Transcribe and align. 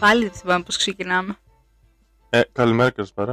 Πάλι 0.00 0.22
δεν 0.22 0.32
θυμάμαι 0.32 0.62
πώς 0.62 0.76
ξεκινάμε. 0.76 1.36
Ε, 2.30 2.40
καλημέρα 2.52 2.90
καλησπέρα. 2.90 3.32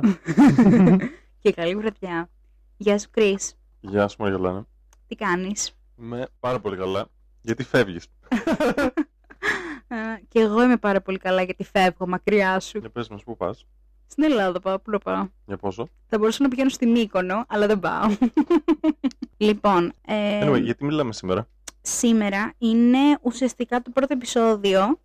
και 1.42 1.52
καλή 1.52 1.76
βραδιά. 1.76 2.30
Γεια 2.78 3.00
σου, 3.00 3.08
Κρίς. 3.12 3.56
Γεια 3.80 4.08
σου 4.08 4.16
Μαργαλάνα. 4.20 4.66
Τι 5.08 5.16
κάνεις; 5.16 5.76
Είμαι 6.00 6.28
πάρα 6.40 6.60
πολύ 6.60 6.78
καλά. 6.78 7.08
Γιατί 7.42 7.64
φεύγεις; 7.64 8.08
Ε, 9.90 9.96
και 10.28 10.40
εγώ 10.40 10.64
είμαι 10.64 10.78
πάρα 10.78 11.02
πολύ 11.02 11.18
καλά 11.18 11.42
γιατί 11.42 11.64
φεύγω 11.64 12.08
μακριά 12.08 12.60
σου. 12.60 12.78
Για 12.78 12.90
πες 12.90 13.08
μας 13.10 13.24
πού 13.24 13.38
πας; 13.38 13.66
Στην 14.08 14.24
Ελλάδα 14.24 14.60
πάω, 14.60 14.80
πού 14.80 14.92
να 14.92 14.98
πάω. 14.98 15.28
Για 15.46 15.58
πόσο; 15.58 15.88
Θα 16.08 16.18
μπορούσα 16.18 16.44
να 16.44 16.50
πηγαίνω 16.50 16.70
στην 16.70 16.92
Μύκονο, 16.92 17.46
αλλά 17.48 17.68
δεν 17.68 17.80
πάω. 17.80 18.18
λοιπόν, 19.38 19.94
ε, 20.06 20.48
Anyway, 20.50 20.62
γιατί 20.62 20.86
μιλάμε 20.86 21.14
σήμερα; 21.14 21.48
σήμερα 21.82 22.54
είναι 22.58 23.18
ουσιαστικά 23.22 23.82
το 23.82 23.90
πρώτο 23.90 24.14
επεισόδιο 24.14 25.00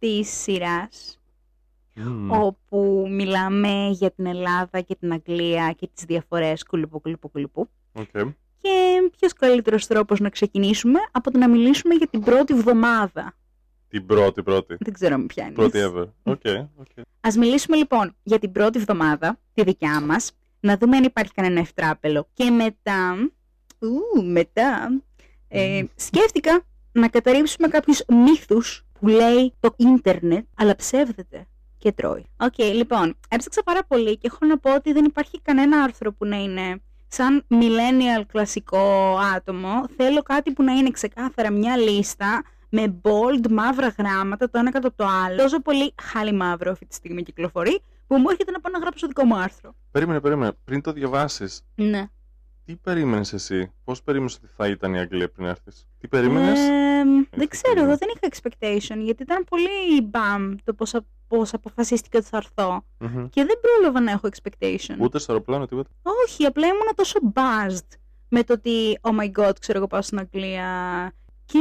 της 0.00 0.30
σειράς 0.30 1.18
Μμμ. 1.94 2.30
όπου 2.30 3.06
μιλάμε 3.10 3.88
για 3.90 4.10
την 4.10 4.26
Ελλάδα 4.26 4.80
και 4.80 4.96
την 5.00 5.12
Αγγλία 5.12 5.72
και 5.78 5.88
τις 5.94 6.04
διαφορές 6.04 6.64
κουλουπού 6.64 7.00
κουλουπού 7.00 7.30
κουλουπού. 7.30 7.68
Οκ. 7.92 8.10
Και 8.62 9.10
ποιος 9.18 9.32
καλύτερος 9.32 9.86
τρόπος 9.86 10.20
να 10.20 10.28
ξεκινήσουμε 10.28 10.98
από 11.12 11.30
το 11.30 11.38
να 11.38 11.48
μιλήσουμε 11.48 11.94
για 11.94 12.06
την 12.06 12.20
πρώτη 12.20 12.54
βδομάδα. 12.54 13.34
Την 13.88 14.06
πρώτη 14.06 14.42
πρώτη. 14.42 14.76
Δεν 14.80 14.92
ξέρω 14.92 15.18
με 15.18 15.26
ποια 15.26 15.44
είναι. 15.44 15.52
Πρώτη 15.54 15.78
ever. 15.82 16.06
OK. 16.22 16.40
OK. 16.76 16.86
Ας 17.20 17.36
μιλήσουμε 17.36 17.76
λοιπόν 17.76 18.16
για 18.22 18.38
την 18.38 18.52
πρώτη 18.52 18.78
εβδομάδα, 18.78 19.38
τη 19.54 19.62
δικιά 19.62 20.00
μας, 20.00 20.32
να 20.60 20.76
δούμε 20.76 20.96
αν 20.96 21.04
υπάρχει 21.04 21.32
κανένα 21.32 21.60
ευτράπελο. 21.60 22.28
Και 22.32 22.50
μετά, 22.50 23.30
ου, 23.78 24.24
μετά, 24.24 25.00
ε, 25.48 25.84
σκέφτηκα 25.96 26.62
να 26.92 27.08
καταρρύψουμε 27.08 27.68
κάποιους 27.68 28.02
μύθους 28.08 28.84
που 29.00 29.08
λέει 29.08 29.54
το 29.60 29.74
ίντερνετ, 29.76 30.44
αλλά 30.56 30.76
ψεύδεται 30.76 31.46
και 31.78 31.92
τρώει. 31.92 32.26
Οκ, 32.36 32.58
λοιπόν, 32.58 33.16
έψαξα 33.28 33.62
πάρα 33.62 33.84
πολύ 33.84 34.18
και 34.18 34.26
έχω 34.26 34.46
να 34.46 34.58
πω 34.58 34.74
ότι 34.74 34.92
δεν 34.92 35.04
υπάρχει 35.04 35.40
κανένα 35.42 35.82
άρθρο 35.82 36.12
που 36.12 36.24
να 36.24 36.36
είναι 36.36 36.80
σαν 37.08 37.46
millennial 37.50 38.22
κλασικό 38.26 39.16
άτομο. 39.36 39.88
Θέλω 39.96 40.22
κάτι 40.22 40.52
που 40.52 40.62
να 40.62 40.72
είναι 40.72 40.90
ξεκάθαρα 40.90 41.50
μια 41.50 41.76
λίστα 41.76 42.42
με 42.68 43.00
bold 43.02 43.50
μαύρα 43.50 43.94
γράμματα 43.98 44.50
το 44.50 44.58
ένα 44.58 44.70
κάτω 44.70 44.88
από 44.88 44.96
το 44.96 45.06
άλλο. 45.26 45.36
Τόσο 45.36 45.60
πολύ 45.60 45.94
χάλι 46.02 46.32
μαύρο 46.32 46.70
αυτή 46.70 46.86
τη 46.86 46.94
στιγμή 46.94 47.22
κυκλοφορεί 47.22 47.80
που 48.06 48.16
μου 48.16 48.26
έρχεται 48.30 48.50
να 48.50 48.60
πάω 48.60 48.72
να 48.72 48.78
γράψω 48.78 49.06
δικό 49.06 49.24
μου 49.24 49.36
άρθρο. 49.36 49.74
Περίμενε, 49.90 50.20
περίμενε. 50.20 50.52
Πριν 50.64 50.80
το 50.80 50.92
διαβάσεις, 50.92 51.62
Ναι. 51.74 52.08
Τι 52.64 52.76
περίμενες 52.76 53.32
εσύ; 53.32 53.72
Πώς 53.84 54.02
περίμενες 54.02 54.34
ότι 54.34 54.46
θα 54.56 54.68
ήταν 54.68 54.94
η 54.94 54.98
Αγγλία 54.98 55.30
πριν 55.30 55.46
έρθεις; 55.46 55.86
Τι 55.98 56.08
περίμενες; 56.08 56.58
Ε, 56.58 57.02
δεν 57.30 57.48
ξέρω, 57.48 57.74
περίμενα. 57.74 57.88
εγώ 57.88 57.96
δεν 57.96 58.08
είχα 58.14 58.28
expectation 58.32 59.02
γιατί 59.04 59.22
ήταν 59.22 59.44
πολύ 59.44 60.00
μπαμ 60.02 60.54
το 60.64 60.74
πώς, 60.74 60.94
α- 60.94 61.04
πώς 61.28 61.54
αποφασίστηκε 61.54 62.16
ότι 62.16 62.26
θα 62.26 62.36
έρθω 62.36 62.84
Μμμ. 62.98 63.28
και 63.28 63.44
δεν 63.44 63.60
πρόλαβα 63.60 64.00
να 64.00 64.10
έχω 64.10 64.28
expectation. 64.28 64.96
Ούτε 64.98 65.18
στο 65.18 65.32
αεροπλάνο, 65.32 65.66
τίποτα; 65.66 65.90
Όχι, 66.26 66.44
απλά 66.44 66.66
ήμουν 66.66 66.94
τόσο 66.94 67.18
buzzed 67.34 67.98
με 68.28 68.44
το 68.44 68.52
ότι 68.52 68.98
oh 69.00 69.10
my 69.20 69.30
god, 69.40 69.52
ξέρω 69.60 69.78
εγώ 69.78 69.86
πάω 69.86 70.02
στην 70.02 70.18
Αγγλία 70.18 71.12
και 71.44 71.58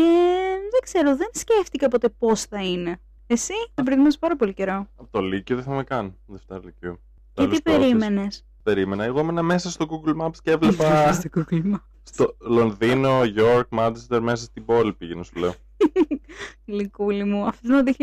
δεν 0.72 0.80
ξέρω, 0.84 1.16
δεν 1.16 1.28
σκέφτηκα 1.32 1.88
ποτέ 1.88 2.10
πώς 2.10 2.42
θα 2.44 2.64
είναι. 2.64 2.98
Εσύ, 3.28 3.54
δεν 3.74 3.86
προετοιμάσαι 3.86 4.18
πάρα 4.18 4.36
πολύ 4.36 4.54
καιρό. 4.54 4.88
Από 4.96 5.08
το 5.12 5.22
Λύκειο 5.22 5.56
δεν 5.56 5.64
θυμάμαι 5.64 5.84
καν. 5.84 6.16
Δευτέρα 6.26 6.60
Λυκείου. 6.66 7.00
Και 7.34 7.42
Τέλος 7.42 7.56
τι 7.56 7.62
πρώτης. 7.62 8.46
Περίμενες. 8.74 8.74
Περίμενα. 8.74 9.04
Εγώ 9.04 9.20
ήμουν 9.20 9.46
μέσα 9.46 9.70
στο 9.70 9.86
Google 9.90 10.26
Maps 10.26 10.38
και 10.44 10.52
έβλεπα 10.52 11.12
Στο 11.14 11.30
Google 11.36 11.74
Maps. 11.74 11.82
στο 12.04 12.36
Λονδίνο, 12.40 13.20
York, 13.38 13.64
Manchester, 13.80 14.20
μέσα 14.22 14.44
στην 14.44 14.66
πόλη 14.66 14.94
πήγαινε 14.94 15.24
σου 15.24 15.40
λέω. 15.40 15.54
Γλυκούλη 16.66 17.24
μου, 17.24 17.46
αυτό 17.46 17.68
ήταν 17.68 17.86
το 17.86 17.94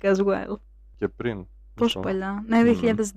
2011 0.00 0.16
as 0.16 0.16
well. 0.26 0.56
Και 0.98 1.08
πριν. 1.08 1.46
Πόσο 1.74 1.98
Μισό. 1.98 2.00
παλιά. 2.10 2.44
Ναι, 2.46 2.62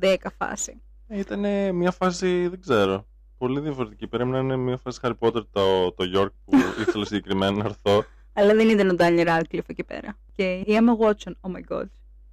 2010 0.01 0.15
φάση. 0.37 0.81
Ήταν 1.07 1.75
μια 1.75 1.91
φάση, 1.91 2.47
δεν 2.47 2.59
ξέρω. 2.61 3.05
Πολύ 3.37 3.59
διαφορετική. 3.59 4.07
Περίμενα 4.07 4.37
να 4.41 4.53
είναι 4.53 4.63
μια 4.63 4.77
φάση 4.77 4.99
Harry 5.03 5.17
Potter 5.19 5.41
το, 5.51 5.91
το 5.91 6.03
York 6.15 6.29
που 6.45 6.57
ήθελα 6.87 7.05
συγκεκριμένα 7.05 7.51
να 7.57 7.65
έρθω. 7.65 8.05
Αλλά 8.33 8.53
δεν 8.55 8.69
ήταν 8.69 8.89
ο 8.89 8.95
Daniel 8.97 9.27
Radcliffe 9.27 9.67
εκεί 9.67 9.83
πέρα. 9.83 10.17
Και 10.35 10.43
η 10.53 10.65
Emma 10.67 11.05
Watson, 11.05 11.31
oh 11.41 11.51
my 11.55 11.77
god. 11.77 11.85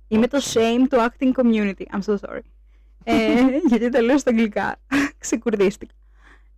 Είμαι 0.09 0.27
το 0.27 0.39
shame 0.43 0.87
του 0.91 0.97
acting 0.99 1.33
community. 1.43 1.85
I'm 1.97 2.03
so 2.13 2.17
sorry. 2.17 2.41
Ε, 3.05 3.15
γιατί 3.69 3.89
τα 3.89 4.01
λέω 4.03 4.19
στα 4.19 4.31
αγγλικά. 4.31 4.77
Ξεκουρδίστηκα. 5.19 5.95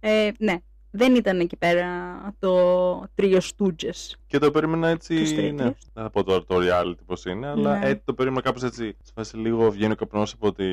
Ε, 0.00 0.30
ναι, 0.38 0.56
δεν 0.90 1.14
ήταν 1.14 1.40
εκεί 1.40 1.56
πέρα 1.56 1.86
το 2.38 2.54
τρίο 3.14 3.38
Stooges. 3.38 4.12
Και 4.26 4.38
το 4.38 4.50
περίμενα 4.50 4.96
Τους 4.96 5.08
έτσι. 5.08 5.34
τρίτιους. 5.34 5.52
Ναι, 5.60 5.64
δεν 5.64 6.02
θα 6.02 6.10
πω 6.10 6.24
τώρα 6.24 6.44
το 6.44 6.56
reality 6.60 6.98
πώς 7.06 7.24
είναι, 7.24 7.46
αλλά 7.48 7.78
Ναι. 7.78 7.86
έτσι 7.88 8.02
το 8.04 8.14
περίμενα 8.14 8.42
κάπως 8.42 8.62
έτσι. 8.62 8.96
Σε 9.02 9.12
φάση 9.14 9.36
λίγο 9.36 9.70
βγαίνει 9.70 9.92
ο 9.92 9.96
καπνός 9.96 10.32
από 10.32 10.52
τη 10.52 10.64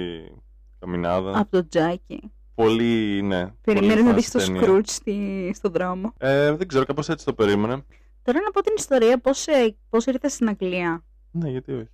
καμινάδα. 0.79 1.39
Από 1.39 1.51
το 1.51 1.67
Τζάκι. 1.67 2.31
Πολύ, 2.55 3.21
ναι. 3.21 3.51
Περιμένω 3.61 3.93
πολύ 3.93 4.03
να 4.05 4.13
φάση 4.13 4.15
δεις 4.15 4.31
το 4.31 4.39
ταινία. 4.39 4.61
Scrooge 4.67 4.87
στη, 4.89 5.51
στο 5.55 5.69
δρόμο. 5.69 6.13
Ε, 6.17 6.51
δεν 6.55 6.67
ξέρω, 6.67 6.85
κάπως 6.85 7.09
έτσι 7.09 7.25
το 7.25 7.33
περίμενα. 7.33 7.85
Τώρα 8.23 8.39
να 8.41 8.51
πω 8.51 8.61
την 8.61 8.73
ιστορία 8.77 9.17
πώς, 9.19 9.47
ε, 9.47 9.75
πώς 9.89 10.05
ήρθα 10.05 10.29
στην 10.29 10.49
Αγγλία. 10.49 11.03
Ναι, 11.31 11.49
γιατί 11.49 11.73
όχι. 11.73 11.89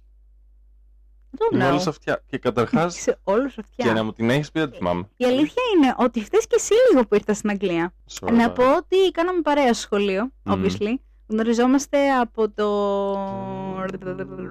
Δεν 1.38 1.47
Είμαι 1.59 1.69
know. 1.69 1.72
όλο 1.72 1.85
αυτιά. 1.88 2.23
Και 2.25 2.38
καταρχάς, 2.38 2.96
Είσαι 2.97 3.19
όλος 3.23 3.57
αυτιά. 3.57 3.85
και 3.85 3.91
να 3.91 4.03
μου 4.03 4.13
την 4.13 4.29
έχεις 4.29 4.51
πει, 4.51 4.59
δεν 4.59 4.69
τη 4.72 4.78
θυμάμαι. 4.78 5.09
Η 5.18 5.25
αλήθεια 5.25 5.62
είναι 5.75 5.94
ότι 5.97 6.23
φταίς 6.23 6.47
και 6.47 6.56
εσύ 6.57 6.73
λίγο 6.91 7.07
που 7.07 7.16
ήρθα 7.16 7.34
στην 7.34 7.50
Αγγλία. 7.50 7.94
Sorry. 8.19 8.31
Να 8.34 8.51
πω 8.51 8.75
ότι 8.75 9.12
κάναμε 9.12 9.41
παρέα 9.41 9.74
στο 9.74 9.81
σχολείο, 9.81 10.31
Μμμ. 10.44 10.53
obviously. 10.66 10.94
Γνωριζόμαστε 11.28 12.12
από 12.12 12.50
το 12.50 13.13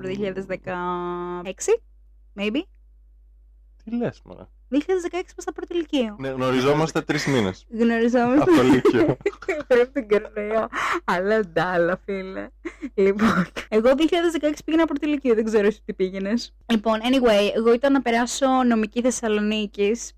2016, 0.02 1.80
maybe. 2.34 2.62
Τι 3.84 3.96
λες, 3.96 4.20
μωρέ. 4.24 4.42
2016 4.70 4.76
που 5.36 5.40
στα 5.42 5.52
πρώτη 5.52 5.74
ηλικίου. 5.74 6.16
Ναι, 6.18 6.28
γνωριζόμαστε 6.28 7.00
τρεις 7.00 7.26
μήνες. 7.26 7.66
Γνωριζόμαστε 7.70 8.42
από 8.42 8.56
το 8.56 8.62
Λύκειο. 8.62 9.16
Πρέπει 9.66 9.90
την 9.92 10.08
Κορνέα. 10.08 10.68
Αλλά 11.04 11.40
ντάλα, 11.40 12.00
φίλε. 12.04 12.48
Λοιπόν, 12.94 13.46
εγώ 13.68 13.90
2016 14.42 14.52
πήγαινα 14.64 14.84
πρώτη 14.84 15.06
ηλικίου, 15.06 15.34
δεν 15.34 15.44
ξέρω 15.44 15.66
εσύ 15.66 15.80
τι 15.84 15.92
πήγαινες. 15.92 16.54
Λοιπόν, 16.66 16.98
anyway, 17.02 17.56
εγώ 17.56 17.72
ήταν 17.72 17.92
να 17.92 18.02
περάσω 18.02 18.46
νομική 18.66 19.00
Θεσσαλονίκης. 19.00 20.12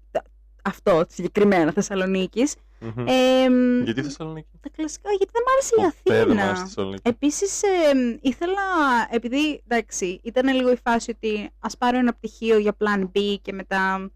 Αυτό 0.62 1.04
συγκεκριμένα 1.08 1.72
Θεσσαλονίκης. 1.72 2.54
Μμμ. 2.80 3.06
Ε, 3.06 3.48
μ, 3.50 3.82
Γιατί 3.82 4.02
Θεσσαλονίκη; 4.02 4.48
τα 4.60 4.68
κλασικά, 4.68 5.10
γιατί 5.10 5.32
δεν 5.32 5.42
μ' 5.42 5.50
άρεσε 5.52 5.74
η 5.76 6.02
Ποτέ 6.02 6.24
δεν 6.24 6.36
μ' 6.36 6.38
άρεσε 6.38 6.52
Αθήνα. 6.52 6.66
Θεσσαλονίκη. 6.66 7.02
Επίσης 7.08 7.62
ε, 7.62 8.18
ήθελα, 8.20 8.62
επειδή 9.10 9.62
εντάξει, 9.68 10.20
ήταν 10.22 10.54
λίγο 10.54 10.70
η 10.70 10.76
φάση 10.84 11.10
ότι 11.10 11.50
ας 11.60 11.76
πάρω 11.76 11.98
ένα 11.98 12.12
πτυχίο 12.12 12.58
για 12.58 12.76
plan 12.78 13.02
B 13.02 13.36
και 13.42 13.52
μετά 13.52 14.10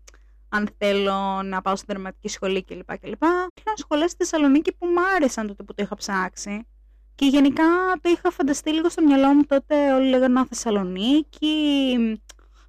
αν 0.52 0.68
θέλω 0.78 1.42
να 1.44 1.60
πάω 1.60 1.76
στην 1.76 1.88
δραματική 1.90 2.28
σχολή 2.28 2.64
κλπ. 2.64 2.98
κλπ. 2.98 3.22
Είχα 3.54 3.72
σχολές 3.76 4.10
στη 4.10 4.24
Θεσσαλονίκη 4.24 4.72
που 4.72 4.86
μου 4.86 5.00
άρεσαν 5.16 5.46
τότε 5.46 5.62
που 5.62 5.74
το 5.74 5.82
είχα 5.82 5.94
ψάξει. 5.96 6.66
Και 7.14 7.26
γενικά 7.26 7.64
το 8.00 8.10
είχα 8.10 8.30
φανταστεί 8.30 8.72
λίγο 8.72 8.88
στο 8.88 9.02
μυαλό 9.02 9.34
μου 9.34 9.44
τότε 9.44 9.92
όλοι 9.92 10.08
λέγανε 10.08 10.40
«Α, 10.40 10.46
Θεσσαλονίκη, 10.48 11.96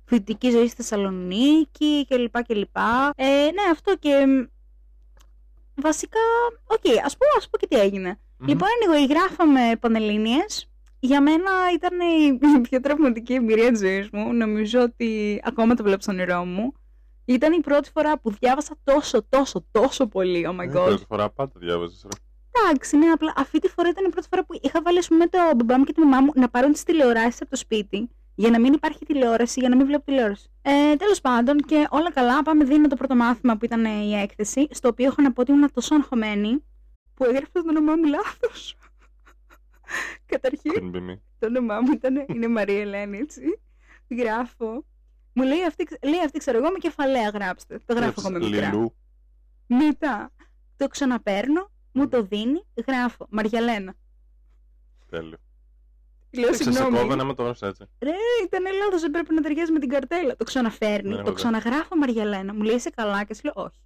φοιτητική 0.06 0.50
ζωή 0.50 0.68
στη 0.68 0.76
Θεσσαλονίκη 0.76 2.06
κλπ. 2.10 2.44
κλπ. 2.44 2.78
Ε, 3.16 3.26
ναι, 3.26 3.64
αυτό 3.72 3.96
και 4.00 4.26
μ, 4.26 4.44
βασικά, 5.82 6.20
οκ, 6.64 7.04
ας, 7.06 7.18
πω, 7.18 7.26
ας 7.38 7.50
πω 7.50 7.58
και 7.58 7.68
τι 7.68 7.76
έγινε. 7.80 8.20
Μμμ. 8.38 8.48
Λοιπόν, 8.48 8.68
anyway, 8.68 9.10
γράφαμε 9.10 9.72
πανελλήνιες. 9.80 10.66
Για 11.00 11.22
μένα 11.22 11.52
ήταν 11.74 12.00
η 12.00 12.60
πιο 12.62 12.80
τραυματική 12.80 13.34
εμπειρία 13.34 13.72
της 13.72 13.80
ζωής 13.80 14.10
μου. 14.10 14.34
Νομίζω 14.34 14.82
ότι 14.82 15.42
ακόμα 15.44 15.76
το 15.76 15.84
βλέπω 15.84 16.02
στο 16.02 16.12
όνειρό 16.12 16.46
μου. 16.46 16.74
Ήταν 17.26 17.54
η 17.54 17.60
πρώτη 17.60 17.90
φορά 17.94 18.20
που 18.20 18.32
διάβασα 18.32 18.76
τόσο, 18.84 19.24
τόσο, 19.30 19.66
τόσο 19.72 20.08
πολύ. 20.08 20.46
Oh 20.50 20.56
my 20.60 20.64
Ε, 20.64 20.70
god. 20.70 20.86
Πρώτη 20.86 21.06
φορά 21.08 21.30
πάντα 21.30 21.52
διάβαζες. 21.56 22.06
Εντάξει, 22.52 22.98
ναι, 22.98 23.06
απλά 23.06 23.34
αυτή 23.36 23.60
τη 23.60 23.68
φορά 23.68 23.90
ήταν 23.90 24.06
η 24.06 24.10
πρώτη 24.10 24.28
φορά 24.30 24.46
που 24.46 24.60
είχα 24.62 24.82
βάλει, 24.82 24.98
ας 24.98 25.08
πούμε, 25.08 25.28
το 25.28 25.38
μπαμπά 25.56 25.78
μου 25.78 25.84
και 25.84 25.94
τη 25.94 26.00
μαμά 26.02 26.20
μου 26.22 26.32
να 26.36 26.50
πάρουν 26.50 26.72
τις 26.72 26.84
τηλεοράσεις 26.84 27.42
από 27.42 27.50
το 27.50 27.56
σπίτι 27.56 28.10
για 28.36 28.50
να 28.50 28.60
μην 28.60 28.74
υπάρχει 28.74 29.06
τηλεόραση, 29.06 29.60
για 29.60 29.70
να 29.70 29.76
μην 29.76 29.86
βλέπω 29.86 30.04
τηλεόραση. 30.06 30.50
Ε, 30.62 30.96
Τέλος 30.96 31.22
πάντων, 31.22 31.58
και 31.58 31.88
όλα 31.90 32.12
καλά. 32.12 32.42
Πάμε 32.44 32.64
δίνω 32.64 32.88
το 32.88 32.96
πρώτο 32.96 33.16
μάθημα 33.16 33.58
που 33.58 33.66
ήταν 33.66 33.86
η 33.86 34.14
έκθεση, 34.16 34.68
στο 34.72 34.88
οποίο 34.88 35.06
έχω 35.06 35.22
να 35.22 35.32
πω 35.34 35.42
ότι 35.42 35.52
ήμουν 35.52 35.72
τόσο 35.74 35.96
αγχωμένη 35.96 36.64
που 37.14 37.24
έγραφα 37.24 37.52
το 37.52 37.64
όνομά 37.70 37.96
μου 37.96 38.06
λάθος. 38.06 38.76
Καταρχήν, 40.32 40.72
Couldn't 40.76 40.96
be 40.96 41.12
me. 41.12 41.18
το 41.40 41.48
όνομά 41.48 41.82
μου 41.82 41.92
ήταν, 41.94 42.26
είναι 42.34 42.48
Μαρία 42.48 42.82
Ελένη, 42.82 43.18
έτσι. 43.18 43.42
Γράφω. 44.10 44.86
Μου 45.34 45.44
λέει 45.44 45.64
αυτή, 45.68 45.88
λέει 46.04 46.20
αυτή, 46.26 46.40
ξέρω 46.40 46.58
εγώ, 46.58 46.72
με 46.72 46.78
κεφαλαία 46.78 47.30
γράψτε. 47.30 47.80
Το 47.86 47.94
γράφω 47.94 48.14
εγώ 48.18 48.30
με 48.32 48.40
μικρά. 48.40 48.70
Λιλού. 48.70 48.96
Μετά 49.68 50.32
το 50.78 50.88
ξαναπαίρνω, 50.88 51.70
μου 51.92 52.08
το 52.08 52.24
δίνει, 52.24 52.66
γράφω. 52.88 53.28
Μαριαλένα. 53.30 53.94
Τέλειο. 55.10 55.38
Λέω 56.34 56.46
Δεν 56.46 56.56
σε 56.56 56.64
συγγνώμη. 56.64 56.98
κόβω 56.98 57.16
να 57.16 57.24
με 57.24 57.34
το 57.34 57.44
γράψει 57.44 57.66
έτσι. 57.66 57.84
Ρε, 58.00 58.12
ήταν 58.46 58.64
λάθο, 58.64 59.00
δεν 59.00 59.12
πρέπει 59.12 59.34
να 59.34 59.42
ταιριάζει 59.42 59.72
με 59.72 59.80
την 59.80 59.90
καρτέλα. 59.90 60.36
Το 60.36 60.44
ξαναφέρνει, 60.44 61.10
Ναι, 61.10 61.16
το 61.16 61.18
βέβαια. 61.18 61.34
ξαναγράφω 61.34 61.98
Μαριαλένα. 61.98 62.54
Μου 62.54 62.62
λέει 62.62 62.76
είσαι 62.76 62.90
καλά 62.90 63.24
και 63.24 63.34
σου 63.34 63.42
λέω 63.44 63.54
όχι. 63.56 63.80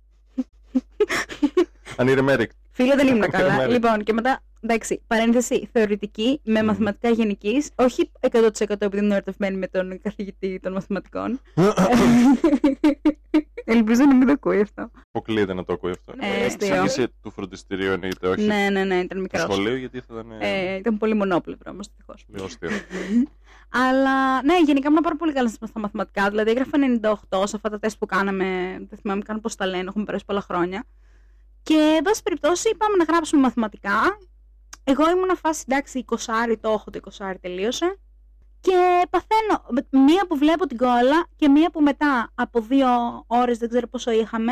Αν 1.97 2.07
είναι 2.07 2.21
Μέρικ. 2.21 2.51
Φίλε, 2.71 2.95
δεν 2.95 3.07
ήμουν 3.07 3.29
καλά. 3.29 3.55
Μέρη. 3.55 3.71
λοιπόν, 3.71 4.03
και 4.03 4.13
μετά, 4.13 4.39
εντάξει, 4.69 5.01
παρένθεση 5.07 5.69
θεωρητική 5.71 6.39
με 6.43 6.59
Μμμ. 6.59 6.65
μαθηματικά 6.67 7.09
γενικής. 7.09 7.69
Όχι 7.75 8.11
100% 8.19 8.49
επειδή 8.67 8.97
ήμουν 8.97 9.11
ερωτευμένη 9.11 9.57
με 9.57 9.67
τον 9.67 10.01
καθηγητή 10.01 10.59
των 10.59 10.71
μαθηματικών. 10.73 11.39
Ελπίζω 13.67 14.03
να 14.05 14.15
μην 14.15 14.27
το 14.27 14.31
ακούει 14.33 14.61
αυτό. 14.61 14.91
Αποκλείεται 15.09 15.53
να 15.53 15.63
το 15.63 15.73
ακούει 15.73 15.91
αυτό. 15.91 16.13
Ε, 16.19 16.45
αστείο. 16.45 16.75
Εξήγησε 16.75 17.11
του 17.23 17.31
φροντιστηρίου 17.31 17.91
εννοείται, 17.91 18.27
όχι; 18.27 18.41
Ναι, 18.45 18.69
ναι, 18.71 18.83
ναι, 18.83 18.95
ήταν 18.95 19.07
του 19.17 19.21
μικρό. 19.21 19.39
σχολείου, 19.39 19.75
γιατί 19.75 19.99
θα 19.99 20.05
ήταν 20.13 20.31
ε, 20.31 20.37
Ε, 20.73 20.75
ήταν 20.75 20.97
πολύ 20.97 21.13
μονόπλευρο 21.13 21.71
όμως, 21.71 21.87
δυστυχώς. 21.87 22.25
λίγο 22.27 22.45
αστείο. 22.45 22.69
Αλλά 23.87 24.43
ναι, 24.43 24.59
γενικά 24.65 24.87
ήμουν 24.89 25.01
πάρα 25.01 25.15
πολύ 25.15 25.33
καλά 25.33 25.47
στα 25.49 25.79
μαθηματικά. 25.79 26.29
Δηλαδή 26.29 26.49
έγραφα 26.51 26.77
98 27.31 27.43
σε 27.47 27.55
αυτά 27.55 27.69
τα 27.69 27.79
τεστ 27.79 27.97
που 27.99 28.05
κάναμε. 28.05 28.45
Δεν 28.89 28.99
θυμάμαι 29.01 29.21
καν 29.21 29.41
πώς 29.41 29.55
τα 29.55 29.65
λένε, 29.65 29.83
έχουμε 29.87 30.03
περάσει 30.03 30.25
πολλά 30.25 30.41
χρόνια. 30.41 30.83
Και 31.63 31.93
εν 31.97 32.01
πάση 32.03 32.23
περιπτώσει 32.23 32.69
είπαμε 32.69 32.95
να 32.97 33.03
γράψουμε 33.03 33.41
μαθηματικά. 33.41 34.17
Εγώ 34.87 35.09
ήμουν 35.09 35.37
φάση 35.37 35.63
εντάξει, 35.67 36.05
20 36.09 36.15
το 36.61 36.69
έχω, 36.69 36.89
το 36.91 36.99
20 37.17 37.33
τελείωσε. 37.41 37.97
Και 38.59 39.07
παθαίνω 39.09 39.83
μία 40.05 40.27
που 40.27 40.37
βλέπω 40.37 40.65
την 40.65 40.77
κόλλα 40.77 41.25
και 41.35 41.49
μία 41.49 41.69
που 41.69 41.81
μετά 41.81 42.31
από 42.35 42.61
δύο 42.61 42.87
ώρες, 43.27 43.57
δεν 43.57 43.69
ξέρω 43.69 43.87
πόσο 43.87 44.11
είχαμε, 44.11 44.51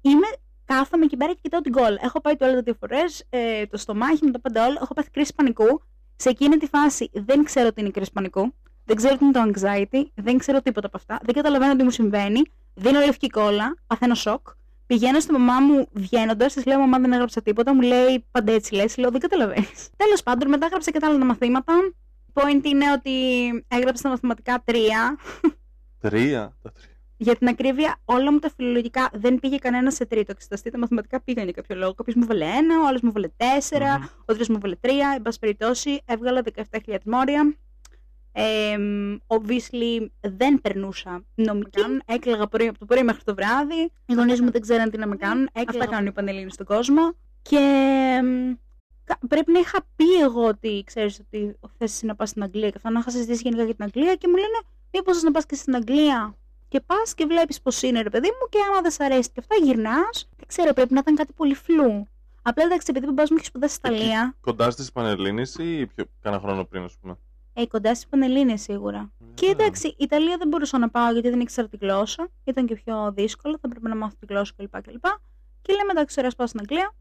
είμαι, 0.00 0.26
κάθομαι 0.64 1.04
εκεί 1.04 1.16
πέρα 1.16 1.32
και 1.32 1.38
κοιτάω 1.42 1.60
την 1.60 1.72
κόλλα. 1.72 1.98
Έχω 2.02 2.20
πάει 2.20 2.36
το 2.36 2.62
δύο 2.62 2.74
φορές, 2.74 3.24
ε, 3.28 3.66
το 3.66 3.76
στομάχι 3.76 4.24
με 4.24 4.30
τα 4.30 4.40
πάντα 4.40 4.66
όλα, 4.66 4.78
έχω 4.82 4.94
πάθει 4.94 5.10
κρίση 5.10 5.34
πανικού. 5.34 5.82
Σε 6.16 6.28
εκείνη 6.28 6.56
τη 6.56 6.66
φάση 6.66 7.10
δεν 7.12 7.44
ξέρω 7.44 7.72
τι 7.72 7.80
είναι 7.80 7.88
η 7.88 7.92
κρίση 7.92 8.12
πανικού, 8.12 8.54
δεν 8.84 8.96
ξέρω 8.96 9.16
τι 9.16 9.24
είναι 9.24 9.32
το 9.32 9.52
anxiety, 9.52 10.04
δεν 10.14 10.38
ξέρω 10.38 10.62
τίποτα 10.62 10.86
από 10.86 10.96
αυτά, 10.96 11.18
δεν 11.22 11.34
καταλαβαίνω 11.34 11.76
τι 11.76 11.82
μου 11.82 11.90
συμβαίνει, 11.90 12.42
δίνω 12.74 12.98
λευκή 12.98 13.28
κόλλα, 13.28 13.74
παθαίνω 13.86 14.14
σοκ. 14.14 14.48
Πηγαίνω 14.90 15.20
στη 15.20 15.32
μαμά 15.32 15.60
μου 15.60 15.88
βγαίνοντας, 15.92 16.52
της 16.54 16.64
λέω: 16.66 16.78
Μαμά, 16.78 16.98
δεν 16.98 17.12
έγραψα 17.12 17.42
τίποτα. 17.42 17.74
Μου 17.74 17.80
λέει: 17.80 18.26
Πάντα 18.30 18.52
έτσι 18.52 18.74
λε. 18.74 18.84
Λέω: 18.96 19.10
Δεν 19.10 19.20
καταλαβαίνεις. 19.20 19.88
Τέλος 20.02 20.22
πάντων, 20.22 20.48
μετά 20.48 20.66
έγραψα 20.66 20.90
και 20.90 20.98
τα 20.98 21.06
άλλα 21.06 21.18
τα 21.18 21.24
μαθήματα. 21.24 21.74
Point 22.32 22.64
είναι 22.64 22.92
ότι 22.92 23.10
έγραψα 23.68 24.02
τα 24.02 24.08
μαθηματικά 24.08 24.62
τρία. 24.64 25.18
Τρία. 26.00 26.56
Τα 26.62 26.72
τρία. 26.72 26.88
Για 27.16 27.36
την 27.36 27.48
ακρίβεια, 27.48 27.96
όλα 28.04 28.32
μου 28.32 28.38
τα 28.38 28.50
φιλολογικά 28.56 29.10
δεν 29.12 29.38
πήγε 29.38 29.56
κανένα 29.56 29.90
σε 29.90 30.06
τρίτο. 30.06 30.32
Εξεταστή 30.32 30.70
τα 30.70 30.78
μαθηματικά 30.78 31.20
πήγαν 31.22 31.44
για 31.44 31.52
κάποιο 31.52 31.76
λόγο. 31.76 31.94
Κάποιος 31.94 32.16
μου 32.16 32.26
βάλε 32.26 32.44
ένα, 32.44 32.80
ο 32.80 32.86
άλλος 32.86 33.00
μου 33.00 33.12
βάλε 33.12 33.28
τέσσερα, 33.36 33.98
Μμμ. 33.98 34.04
ο 34.20 34.24
τρίτος 34.24 34.48
μου 34.48 34.58
βάλε 34.60 34.76
τρία. 34.76 35.12
Εν 35.16 35.22
πάση 35.22 35.38
περιπτώσει, 35.38 36.02
έβγαλα 36.04 36.42
17.000 36.86 36.96
μόρια. 37.04 37.54
Ε, 38.32 38.76
obviously 39.26 40.06
δεν 40.20 40.60
περνούσα 40.60 41.24
νομική. 41.34 41.80
Έκλαιγα 42.06 42.46
πρωί, 42.46 42.66
από 42.66 42.78
το 42.78 42.84
πρωί 42.84 43.02
μέχρι 43.02 43.22
το 43.24 43.34
βράδυ. 43.34 43.92
Οι 44.06 44.14
γονείς 44.14 44.40
μου 44.40 44.50
δεν 44.50 44.60
ξέραν 44.60 44.90
τι 44.90 44.98
να 44.98 45.06
με 45.06 45.16
κάνουν. 45.16 45.48
Αυτά 45.68 45.86
κάνουν 45.86 46.06
οι 46.06 46.12
πανελλήνιες 46.12 46.52
στον 46.52 46.66
κόσμο. 46.66 47.14
Και 47.42 47.56
εμ, 48.18 48.54
κα- 49.04 49.18
πρέπει 49.28 49.52
να 49.52 49.58
είχα 49.58 49.78
πει 49.96 50.14
εγώ 50.22 50.44
ότι 50.46 50.82
ξέρεις 50.86 51.18
ότι 51.20 51.56
θες 51.78 52.02
να 52.02 52.14
πας 52.14 52.28
στην 52.28 52.42
Αγγλία 52.42 52.68
και 52.68 52.76
αυτά. 52.76 52.90
Να 52.90 52.98
είχα 52.98 53.10
συζητήσει 53.10 53.40
γενικά 53.44 53.64
για 53.64 53.74
την 53.74 53.84
Αγγλία 53.84 54.14
και 54.14 54.28
μου 54.28 54.36
λένε 54.36 54.58
Μήπως 54.92 55.22
να 55.22 55.30
πας 55.30 55.46
και 55.46 55.54
στην 55.54 55.74
Αγγλία 55.74 56.34
και 56.68 56.80
πας 56.80 57.14
και 57.14 57.26
βλέπεις 57.26 57.60
πώς 57.60 57.82
είναι, 57.82 58.02
ρε 58.02 58.10
παιδί 58.10 58.26
μου, 58.28 58.48
και 58.48 58.58
άμα 58.70 58.80
δεν 58.80 58.90
σ' 58.90 59.00
αρέσει 59.00 59.28
και 59.32 59.40
αυτά, 59.40 59.54
γυρνάς. 59.64 60.28
Δεν 60.36 60.46
ξέρω, 60.46 60.72
πρέπει 60.72 60.92
να 60.94 60.98
ήταν 60.98 61.14
κάτι 61.14 61.32
πολύ 61.32 61.54
φλού. 61.54 62.06
Απλά 62.42 62.64
εντάξει, 62.64 62.86
επειδή 62.90 63.06
ο 63.06 63.08
μπαμπάς 63.08 63.30
μου 63.30 63.36
έχει 63.38 63.46
σπουδάσει 63.46 63.74
στη 63.74 63.88
Εκεί. 63.88 63.96
Ιταλία, 63.96 64.36
Κοντά 64.40 64.70
στις 64.70 64.92
Πανελλήνιε 64.92 65.44
ή 65.58 65.86
πιο... 65.86 66.04
κάνα 66.20 66.38
χρόνο 66.40 66.64
πριν, 66.64 66.82
ας 66.84 66.96
πούμε; 67.00 67.18
Ε, 67.52 67.66
κοντά 67.66 67.94
στις 67.94 68.06
Πανελλήνιες 68.08 68.60
σίγουρα. 68.60 69.12
Και 69.34 69.46
Α, 69.46 69.50
εντάξει, 69.50 69.88
η 69.88 69.94
Ιταλία 69.98 70.36
δεν 70.36 70.48
μπορούσα 70.48 70.78
να 70.78 70.90
πάω 70.90 71.12
γιατί 71.12 71.28
δεν 71.30 71.40
ήξερα 71.40 71.68
τη 71.68 71.76
γλώσσα. 71.76 72.28
Ήταν 72.44 72.66
και 72.66 72.74
πιο 72.74 73.12
δύσκολο, 73.12 73.58
θα 73.60 73.68
πρέπει 73.68 73.88
να 73.88 73.96
μάθω 73.96 74.14
τη 74.20 74.26
γλώσσα 74.28 74.52
κλπ. 74.56 74.82
κλπ. 74.82 75.04
Και 75.62 75.72
λέμε 75.72 75.90
εντάξει, 75.90 76.14
ωραία, 76.18 76.28
ας 76.28 76.36
πάω 76.36 76.46
στην 76.46 76.60
Αγγλία. 76.60 76.94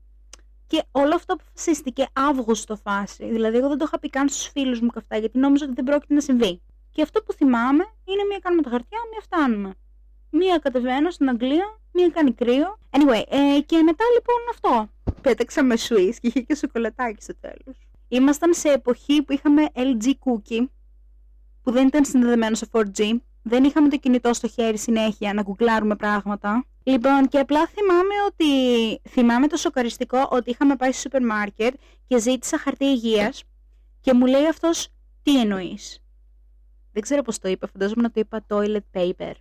Και 0.67 0.83
όλο 0.91 1.15
αυτό 1.15 1.33
αποφασίστηκε 1.33 2.05
Αύγουστο 2.13 2.75
φάση. 2.75 3.25
Δηλαδή, 3.25 3.57
εγώ 3.57 3.67
δεν 3.67 3.77
το 3.77 3.83
είχα 3.87 3.99
πει 3.99 4.09
καν 4.09 4.29
στους 4.29 4.47
φίλους 4.47 4.81
μου 4.81 4.87
και 4.87 4.99
αυτά, 4.99 5.17
γιατί 5.17 5.37
νόμιζα 5.37 5.65
ότι 5.65 5.73
δεν 5.73 5.83
πρόκειται 5.83 6.13
να 6.13 6.21
συμβεί. 6.21 6.61
Και 6.91 7.01
αυτό 7.01 7.23
που 7.23 7.33
θυμάμαι 7.33 7.83
είναι 8.03 8.23
μία 8.29 8.39
κάνουμε 8.39 8.61
τα 8.61 8.69
χαρτιά, 8.69 8.99
μία 9.11 9.21
φτάνουμε. 9.21 9.73
Μία 10.29 10.57
κατεβαίνω 10.57 11.09
στην 11.09 11.29
Αγγλία, 11.29 11.79
μία 11.91 12.09
κάνει 12.09 12.33
κρύο. 12.33 12.77
Anyway, 12.89 13.23
ε, 13.27 13.59
και 13.65 13.81
μετά 13.81 14.03
λοιπόν 14.13 14.41
αυτό. 14.51 14.89
Πέταξα 15.21 15.63
με 15.63 15.75
Swiss 15.77 16.13
και 16.21 16.27
είχε 16.27 16.41
και 16.41 16.55
σοκολατάκι 16.55 17.23
στο 17.23 17.33
τέλος. 17.39 17.88
Ήμασταν 18.11 18.53
σε 18.53 18.69
εποχή 18.69 19.23
που 19.23 19.33
είχαμε 19.33 19.67
LG 19.73 20.05
Cookie, 20.05 20.67
που 21.61 21.71
δεν 21.71 21.87
ήταν 21.87 22.05
συνδεδεμένο 22.05 22.55
σε 22.55 22.67
4G. 22.71 23.17
Δεν 23.43 23.63
είχαμε 23.63 23.89
το 23.89 23.97
κινητό 23.97 24.33
στο 24.33 24.47
χέρι 24.47 24.77
συνέχεια 24.77 25.33
να 25.33 25.41
γκουγκλάρουμε 25.41 25.95
πράγματα. 25.95 26.65
Λοιπόν, 26.83 27.27
και 27.27 27.39
απλά 27.39 27.67
θυμάμαι 27.67 28.13
ότι. 28.27 28.45
Θυμάμαι 29.09 29.47
το 29.47 29.57
σοκαριστικό 29.57 30.27
ότι 30.31 30.49
είχαμε 30.49 30.75
πάει 30.75 30.91
στο 30.91 31.01
σούπερ 31.01 31.25
μάρκετ 31.25 31.73
και 32.07 32.19
ζήτησα 32.19 32.57
χαρτί 32.57 32.85
υγείας 32.85 33.43
και 33.99 34.13
μου 34.13 34.25
λέει 34.25 34.47
αυτός 34.47 34.87
τι 35.23 35.39
εννοείς; 35.39 35.99
Δεν 36.91 37.01
ξέρω 37.01 37.21
πώς 37.21 37.39
το 37.39 37.49
είπα, 37.49 37.67
φαντάζομαι 37.67 38.01
να 38.01 38.11
το 38.11 38.19
είπα 38.19 38.45
toilet 38.47 38.99
paper. 38.99 39.33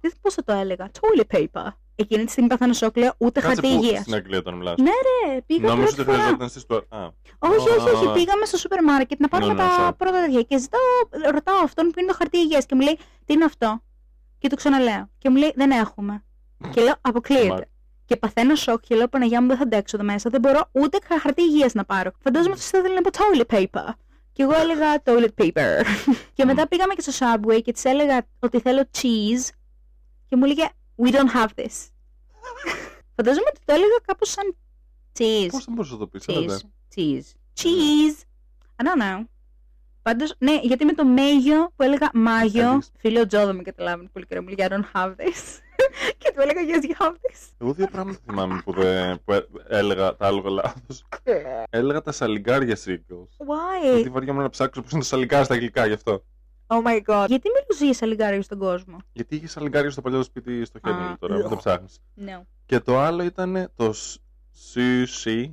Δεν 0.00 0.12
πώς 0.20 0.34
θα 0.34 0.44
το 0.44 0.52
έλεγα. 0.52 0.90
Toilet 0.92 1.36
paper. 1.36 1.68
Εκείνη 2.00 2.24
τη 2.24 2.30
στιγμή 2.30 2.48
πάθανε 2.48 2.72
σοκ, 2.72 2.96
λέω 2.96 3.14
ούτε 3.18 3.40
Κάτσε 3.40 3.54
χαρτί 3.60 3.76
που 3.76 3.82
υγείας. 3.84 4.00
στην 4.02 4.14
Αγγλία 4.14 4.42
τον 4.42 4.54
μιλάς. 4.54 4.74
Ναι, 4.78 4.90
ρε, 4.90 5.40
πήγα 5.46 5.68
Νόμιζα 5.68 5.86
πρώτη 5.86 6.00
ότι 6.00 6.10
φορά. 6.10 6.16
χρειαζόταν 6.22 6.48
στη 6.48 6.58
στου... 6.60 6.74
Α, 6.76 7.08
Όχι, 7.38 7.68
όχι, 7.68 7.88
όχι. 7.94 8.06
Α. 8.06 8.12
Πήγαμε 8.12 8.44
στο 8.44 8.56
σούπερ 8.56 8.82
μάρκετ 8.82 9.20
να 9.20 9.28
πάρουμε 9.28 9.52
Ναι, 9.52 9.62
ναι, 9.62 9.68
τα 9.68 9.88
sorry. 9.90 9.96
πρώτα 9.96 10.20
τέτοια. 10.24 10.42
Και 10.42 10.58
ζητάω, 10.58 10.80
ρωτάω 11.32 11.58
αυτόν 11.62 11.90
που 11.90 11.98
είναι 11.98 12.08
το 12.08 12.14
χαρτί 12.18 12.38
υγείας 12.38 12.66
και 12.66 12.74
μου 12.74 12.80
λέει 12.80 12.98
Τι 13.24 13.32
είναι 13.32 13.44
αυτό; 13.44 13.82
Και 14.38 14.48
του 14.48 14.56
ξαναλέω. 14.56 15.10
Και 15.18 15.30
μου 15.30 15.36
λέει 15.36 15.52
Δεν 15.56 15.70
έχουμε. 15.70 16.24
Και 16.70 16.80
λέω 16.80 16.94
Αποκλείεται. 17.00 17.46
Μάρ. 17.48 17.60
Και 18.04 18.16
παθαίνω 18.16 18.54
σοκ 18.54 18.80
και 18.80 18.94
λέω 18.94 19.08
Παναγιά 19.08 19.40
μου 19.40 19.46
δεν 19.48 19.56
θα 19.56 19.62
αντέξω 19.62 19.96
εδώ 19.96 20.06
μέσα. 20.06 20.30
Δεν 20.30 20.40
μπορώ 20.40 20.68
ούτε 20.72 20.98
χα- 21.06 21.20
χαρτί 21.20 21.42
υγείας 21.42 21.74
να 21.74 21.84
πάρω. 21.84 22.10
Φαντάζομαι 22.22 22.52
αυτό 22.54 22.66
θα 22.66 22.78
ήθελε 22.78 22.94
να 22.94 23.00
πω 23.00 23.10
toilet 23.12 23.54
paper. 23.56 23.88
Και 24.32 24.42
εγώ 24.42 24.52
έλεγα 24.54 25.02
toilet 25.04 25.42
paper. 25.44 25.84
και 26.36 26.44
μετά 26.44 26.68
πήγαμε 26.68 26.94
και 26.94 27.00
στο 27.10 27.12
subway 27.34 27.60
και 27.62 27.72
της 27.72 27.84
έλεγα 27.84 28.26
ότι 28.38 28.60
θέλω 28.60 28.82
cheese. 28.98 29.48
Και 30.28 30.36
μου 30.36 30.44
λέγε 30.44 30.68
We 31.02 31.12
don't 31.12 31.32
have 31.34 31.48
this. 31.54 31.88
Φαντάζομαι 33.16 33.46
ότι 33.48 33.60
το 33.64 33.72
έλεγα 33.72 33.96
κάπως 34.06 34.30
σαν 34.30 34.56
cheese. 35.18 35.48
Πώς 35.50 35.64
θα 35.64 35.70
μπορούσα 35.72 35.92
να 35.92 35.98
το 35.98 36.06
πεις, 36.06 36.24
Cheese. 36.26 36.34
έλατε. 36.36 36.60
Cheese. 36.96 37.32
Cheese. 37.62 38.18
I 38.76 38.84
don't 38.84 39.02
know. 39.02 39.24
Πάντως, 40.02 40.34
ναι, 40.38 40.60
γιατί 40.62 40.84
με 40.84 40.92
το 40.92 41.04
Μέγιο 41.04 41.72
που 41.76 41.82
έλεγα 41.82 42.10
Μάγιο, 42.14 42.68
Θέλεις. 42.70 42.90
φίλο 42.98 43.26
Τζο 43.26 43.46
δεν 43.46 43.56
με 43.56 43.62
καταλάβαινε 43.62 44.08
πολύ 44.12 44.26
καιρό. 44.26 44.42
Μου 44.42 44.48
λέει 44.48 44.56
I 44.70 44.72
don't 44.72 44.90
have 45.00 45.08
this. 45.10 45.58
και 46.18 46.32
του 46.34 46.40
έλεγα 46.40 46.60
Yes, 46.66 46.84
you 46.84 47.04
have 47.06 47.12
this. 47.12 47.48
Εγώ 47.58 47.72
δύο 47.72 47.86
πράγματα 47.90 48.18
θυμάμαι 48.26 48.60
που, 48.64 48.72
δεν, 48.72 49.24
που 49.24 49.32
έ- 49.32 49.44
έλεγα 49.68 50.16
τα 50.16 50.26
άλογα 50.26 50.50
λάθος. 50.50 51.04
Έλεγα 51.70 52.02
τα 52.02 52.12
σαλιγκάρια 52.12 52.76
seagulls. 52.84 53.44
Why? 53.46 53.92
Γιατί 53.94 54.08
βαριόμουν 54.10 54.42
να 54.42 54.48
ψάξω 54.48 54.82
πώς 54.82 54.90
είναι 54.92 55.00
τα 55.00 55.06
σαλιγκάρια 55.06 55.44
στα 55.44 55.54
αγγλικά 55.54 55.86
γι' 55.86 55.92
αυτό. 55.92 56.24
Oh 56.72 56.82
my 56.86 57.00
god. 57.06 57.24
Γιατί 57.28 57.48
μιλούσες 57.48 57.84
για 57.84 57.94
σαλιγκάρια 57.94 58.42
στον 58.42 58.58
κόσμο; 58.58 58.96
Γιατί 59.12 59.36
είχε 59.36 59.46
σαλιγκάρια 59.48 59.90
στο 59.90 60.00
παλιό 60.00 60.22
σπίτι 60.22 60.64
στο 60.64 60.78
χέρι 60.84 60.96
Α, 60.96 60.98
μου 61.08 61.16
τώρα, 61.18 61.34
που 61.36 61.46
ugh. 61.46 61.48
το 61.50 61.56
ψάχνεις. 61.56 61.98
No. 62.18 62.42
Και 62.66 62.80
το 62.80 62.98
άλλο 62.98 63.22
ήταν 63.22 63.70
το 63.76 63.94
sushi. 64.74 65.50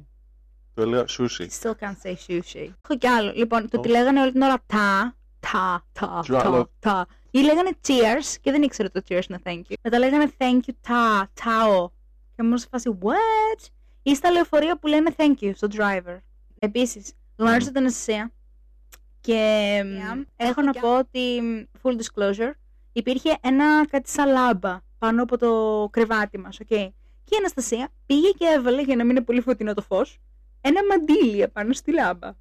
Το 0.73 0.81
έλεγα 0.81 1.05
sushi. 1.07 1.47
Still 1.61 1.71
can't 1.79 1.97
say 2.03 2.13
sushi. 2.27 2.69
Έχω 2.83 2.97
κι 2.99 3.07
άλλο. 3.07 3.31
Λοιπόν, 3.35 3.69
το 3.69 3.79
Oh. 3.79 3.81
τι 3.81 3.89
λέγανε 3.89 4.21
όλη 4.21 4.31
την 4.31 4.41
ώρα 4.41 4.63
τα, 4.65 5.15
τα, 5.39 5.85
τα, 5.91 6.19
Τζουάλο. 6.21 6.63
τα, 6.79 6.89
τα. 6.91 7.07
Ή 7.31 7.39
λέγανε 7.39 7.69
cheers 7.87 8.35
και 8.41 8.51
δεν 8.51 8.61
ήξερα 8.61 8.89
το 8.91 9.01
cheers 9.09 9.29
είναι 9.29 9.39
thank 9.43 9.61
you. 9.71 9.75
Μετά 9.81 9.99
λέγανε 9.99 10.31
thank 10.37 10.59
you 10.69 10.73
τα, 10.81 11.29
τάο. 11.43 11.89
Και 12.35 12.43
μου 12.43 12.57
σε 12.57 12.67
φάση 12.71 12.97
what? 13.01 13.65
Ή 14.03 14.15
στα 14.15 14.31
λεωφορεία 14.31 14.77
που 14.77 14.87
λένε 14.87 15.15
thank 15.17 15.43
you 15.43 15.51
στο 15.55 15.67
driver. 15.71 16.17
Επίσης, 16.59 17.13
γνώρισα 17.35 17.67
την 17.67 17.77
Αναστασία 17.77 18.31
και 19.27 19.83
μ, 19.85 20.21
έχω 20.35 20.61
να 20.61 20.71
πω 20.71 20.97
ότι 20.97 21.41
μ, 21.41 21.63
full 21.81 21.95
disclosure 21.95 22.51
υπήρχε 22.93 23.37
ένα 23.41 23.85
κάτι 23.89 24.09
σαν 24.09 24.29
λάμπα 24.29 24.79
πάνω 24.97 25.23
από 25.23 25.37
το 25.37 25.87
κρεβάτι 25.91 26.37
μας, 26.37 26.59
οκ. 26.59 26.67
Και 26.67 27.35
η 27.35 27.37
Αναστασία 27.37 27.89
πήγε 28.05 28.29
και 28.29 28.45
έβαλε, 28.55 28.81
για 28.81 28.95
να 28.95 29.03
μην 29.03 29.15
είναι 29.15 29.25
πολύ 29.25 29.41
φωτεινό 29.41 29.73
το 29.73 29.81
φως, 29.81 30.17
ένα 30.61 30.79
μαντίλι 30.89 31.43
απάνω 31.43 31.73
στη 31.73 31.93
λάμπα. 31.93 32.31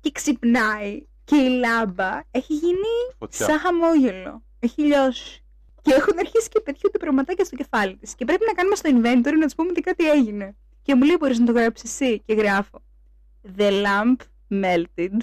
Και 0.00 0.10
ξυπνάει 0.12 1.06
και 1.24 1.36
η 1.36 1.48
λάμπα 1.48 2.20
έχει 2.30 2.54
γίνει 2.54 2.92
Φωτιά. 3.18 3.46
σαν 3.46 3.58
χαμόγελο. 3.58 4.42
Έχει 4.58 4.82
λιώσει. 4.82 5.44
Και 5.82 5.92
έχουν 5.92 6.18
αρχίσει 6.18 6.48
και 6.48 6.60
πετιούνται 6.60 6.98
πραγματάκια 6.98 7.44
στο 7.44 7.56
κεφάλι 7.56 7.96
της. 7.96 8.14
Και 8.14 8.24
πρέπει 8.24 8.44
να 8.46 8.52
κάνουμε 8.52 8.76
στο 8.76 8.90
inventory 8.90 9.38
να 9.38 9.46
του 9.46 9.54
πούμε 9.54 9.70
ότι 9.70 9.80
κάτι 9.80 10.10
έγινε. 10.10 10.56
Και 10.82 10.94
μου 10.94 11.02
λέει: 11.02 11.16
Μπορείς 11.18 11.38
να 11.38 11.46
το 11.46 11.52
γράψεις 11.52 11.90
εσύ; 12.00 12.22
Και 12.24 12.34
γράφω. 12.34 12.82
The 13.56 13.84
lamp 13.84 14.16
melted. 14.62 15.16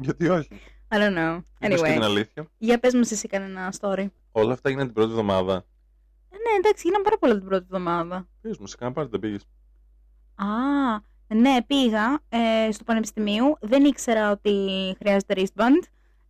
Γιατί 0.00 0.28
όχι; 0.28 0.48
I 0.88 0.96
don't 0.96 1.16
know. 1.16 1.40
Είπες 1.58 1.82
και 1.82 1.92
την 1.92 2.00
Anyway, 2.00 2.04
αλήθεια. 2.04 2.48
για 2.58 2.78
πες 2.78 2.94
μας 2.94 3.10
εσύ 3.10 3.28
κανένα 3.28 3.72
story. 3.80 4.06
Όλα 4.32 4.52
αυτά 4.52 4.68
έγιναν 4.68 4.86
την 4.86 4.94
πρώτη 4.94 5.10
εβδομάδα. 5.10 5.54
Ε, 6.30 6.36
ναι, 6.36 6.56
εντάξει, 6.58 6.82
γίνανε 6.86 7.04
πάρα 7.04 7.18
πολλά 7.18 7.34
την 7.34 7.44
πρώτη 7.44 7.62
εβδομάδα. 7.70 8.28
Πες 8.40 8.58
μου, 8.58 8.66
σε 8.66 8.76
κάνα 8.76 8.92
πάρτι 8.92 9.10
δεν 9.10 9.20
πήγες. 9.20 9.42
Α, 10.34 10.46
ναι, 11.34 11.56
πήγα 11.66 12.18
ε, 12.28 12.72
στο 12.72 12.84
Πανεπιστημίου. 12.84 13.56
Δεν 13.60 13.84
ήξερα 13.84 14.30
ότι 14.30 14.50
χρειάζεται 14.98 15.34
wristband. 15.36 15.82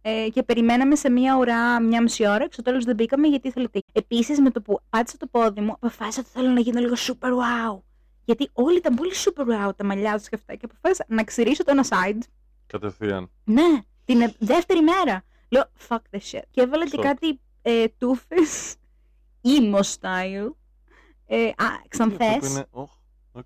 ε, 0.03 0.29
και 0.33 0.43
περιμέναμε 0.43 0.95
σε 0.97 1.11
μία 1.11 1.37
ουρά, 1.37 1.81
μία 1.81 2.03
μισή 2.03 2.29
ώρα. 2.29 2.45
Και 2.47 2.53
στο 2.53 2.63
τέλος 2.63 2.81
δεν 2.83 2.95
μπήκαμε 2.95 3.27
γιατί 3.29 3.49
ήθελα 3.49 3.69
ticket. 3.69 3.87
Επίσης, 3.93 4.41
με 4.41 4.51
το 4.51 4.61
που 4.63 4.81
πάτησα 4.91 5.17
το 5.17 5.27
πόδι 5.27 5.61
μου, 5.61 5.73
αποφάσισα 5.73 6.21
ότι 6.21 6.31
θέλω 6.31 6.49
να 6.49 6.61
γίνω 6.61 6.81
λίγο 6.81 6.95
super 6.99 7.29
wow. 7.31 7.81
Γιατί 8.25 8.51
όλοι 8.53 8.77
ήταν 8.77 8.95
πολύ 8.95 9.13
super 9.15 9.43
wow 9.43 9.77
τα 9.77 9.85
μαλλιά 9.85 10.17
τους 10.17 10.29
και 10.29 10.37
αυτά. 10.37 10.55
Και 10.55 10.65
αποφάσισα 10.71 11.05
να 11.09 11.25
ξυρίσω 11.25 11.65
το 11.65 11.71
ένα 11.71 11.85
side. 11.89 12.19
Κατευθείαν. 12.67 13.31
Ναι, 13.45 13.79
την 14.05 14.21
ε- 14.21 14.35
δεύτερη 14.39 14.81
μέρα. 14.83 15.23
Λέω 15.49 15.65
fuck 15.89 15.99
the 16.11 16.19
shit. 16.31 16.43
Και 16.51 16.61
έβαλα 16.61 16.85
και 16.85 16.91
Σοκ. 16.95 17.05
κάτι 17.05 17.41
ε, 17.63 17.85
τούφες 17.99 18.75
emo 19.43 19.81
style. 19.81 20.51
Ε, 21.27 21.47
α, 21.47 21.53
Αυτό 21.57 21.79
που 21.83 21.89
ξανθές. 21.89 22.51
είναι. 22.51 22.67
Οχ, 22.71 22.91
οκ. 23.33 23.45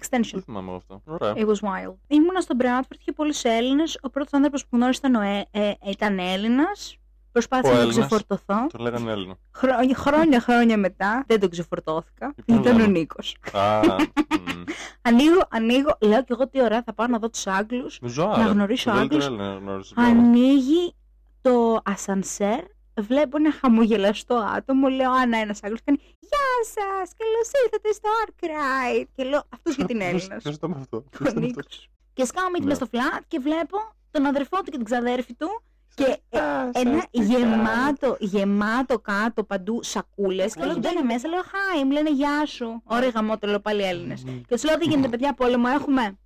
Extension. 0.00 0.30
Δεν 0.32 0.42
θυμάμαι 0.42 0.74
αυτό. 0.74 1.02
Ωραία. 1.06 1.32
It 1.36 1.46
was 1.46 1.54
wild. 1.60 1.94
Ήμουνα 2.06 2.40
στον 2.40 2.56
Bradford, 2.60 2.96
είχε 2.98 3.12
πολλού 3.12 3.32
Έλληνες. 3.42 3.98
Ο 4.02 4.10
πρώτος 4.10 4.32
άνθρωπος 4.32 4.66
που 4.66 4.76
γνώρισα 4.76 5.00
ήταν, 5.08 5.14
ο 5.14 5.20
ε, 5.20 5.46
ε, 5.50 5.72
ήταν 5.86 6.18
Έλληνας. 6.18 6.96
Προσπάθησα 7.32 7.68
Ο 7.72 7.74
να 7.74 7.78
τον 7.80 7.88
Έλληνας. 7.88 8.06
ξεφορτωθώ. 8.06 8.66
Το 8.66 8.78
λέγανε 8.82 9.10
Έλληνα. 9.10 9.34
Χρόνια, 9.54 9.94
χρόνια, 9.96 10.40
χρόνια 10.40 10.76
μετά 10.76 11.24
δεν 11.26 11.40
τον 11.40 11.50
ξεφορτώθηκα. 11.50 12.32
Λοιπόν, 12.36 12.56
Ήταν 12.62 12.74
ο 12.74 12.78
λέμε. 12.78 12.88
Νίκος. 12.98 13.36
Α, 13.52 13.80
μ. 13.84 14.64
Ανοίγω, 15.02 15.40
ανοίγω, 15.50 15.96
λέω 16.00 16.22
κι 16.24 16.32
εγώ 16.32 16.48
τι 16.48 16.62
ωραία 16.62 16.82
θα 16.82 16.92
πάω 16.94 17.06
να 17.06 17.18
δω 17.18 17.30
τους 17.30 17.46
Άγγλους. 17.46 17.98
Με 18.00 18.08
ζωάρα. 18.08 18.42
Να 18.44 18.50
γνωρίσω 18.50 18.90
Το 18.90 18.96
καλύτερο 18.96 19.22
Άγγλους. 19.24 19.40
Έλληνα 19.42 19.52
να 19.54 19.58
γνωρίσεις 19.70 19.92
τώρα. 19.92 20.08
Ανοίγει 20.08 20.94
το 21.42 21.80
ασανσέρ, 21.84 22.60
βλέπω 23.00 23.36
ένα 23.36 23.52
χαμογελαστό 23.52 24.34
άτομο, 24.56 24.88
λέω 24.88 25.10
Άννα, 25.12 25.38
ένας 25.38 25.58
Άγγλος 25.62 25.80
κάνει 25.84 25.98
Γεια 26.20 26.48
σας, 26.64 27.10
καλώς 27.18 27.50
ήρθατε 27.64 27.92
στο 27.92 28.08
Arkwright. 28.26 29.06
Και 29.16 29.24
λέω 29.24 29.42
Αυτός 29.54 29.74
γιατί 29.76 29.92
είναι 29.92 30.04
Ποιος- 30.10 30.22
Έλληνας. 30.22 30.42
ποιος 30.42 30.54
ήταν 30.54 30.72
αυτό. 30.80 30.96
Ο 30.96 31.00
Ποιος 31.10 31.30
ήταν 31.30 31.42
Νίκος. 31.42 31.64
αυτός. 31.66 31.88
Και 32.12 32.24
σκάω 32.24 32.46
μύτη 32.48 32.60
Ναι. 32.60 32.66
μες 32.66 32.76
στο 32.76 32.86
φλατ 32.86 33.22
και 33.28 33.38
βλέπω 33.38 33.76
τον 34.10 34.26
αδερφό 34.26 34.56
του 34.56 34.64
και 34.70 34.76
την 34.76 34.84
ξαδέρφη 34.84 35.34
του 35.34 35.62
και 35.94 36.18
ε, 36.28 36.38
Α, 36.38 36.70
ένα 36.72 36.92
σας 36.92 37.10
τι 37.10 37.22
γεμάτο, 37.24 38.16
γεμάτο 38.20 38.98
κάτω 38.98 39.44
παντού 39.44 39.82
σακούλες. 39.82 40.54
Και 40.54 40.64
λέω: 40.64 40.76
Μπαίνω 40.76 41.02
μέσα, 41.02 41.28
λέω: 41.28 41.40
Χάι, 41.42 41.84
μου 41.84 41.90
λένε 41.90 42.10
Γεια 42.10 42.46
σου. 42.46 42.82
Ωραία, 42.84 43.08
γαμό, 43.08 43.38
το 43.38 43.46
λέω 43.46 43.60
πάλι 43.60 43.82
Έλληνες. 43.82 44.24
Μμμ. 44.24 44.40
Και 44.40 44.54
τους 44.54 44.64
λέω: 44.64 44.78
Τι 44.78 44.84
γίνεται, 44.84 45.08
παιδιά, 45.08 45.34
πόλεμο 45.34 45.68
έχουμε; 45.68 46.18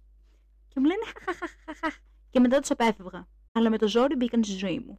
Και 0.68 0.80
μου 0.80 0.84
λένε 0.86 1.02
Χαχαχαχαχαχ. 1.24 1.94
Και 2.30 2.40
μετά 2.40 2.58
τους 2.60 2.70
απέφευγα. 2.70 3.26
Αλλά 3.52 3.70
με 3.70 3.78
το 3.78 3.88
ζόρι 3.88 4.16
μπήκαν 4.16 4.44
στη 4.44 4.56
ζωή 4.56 4.84
μου. 4.86 4.98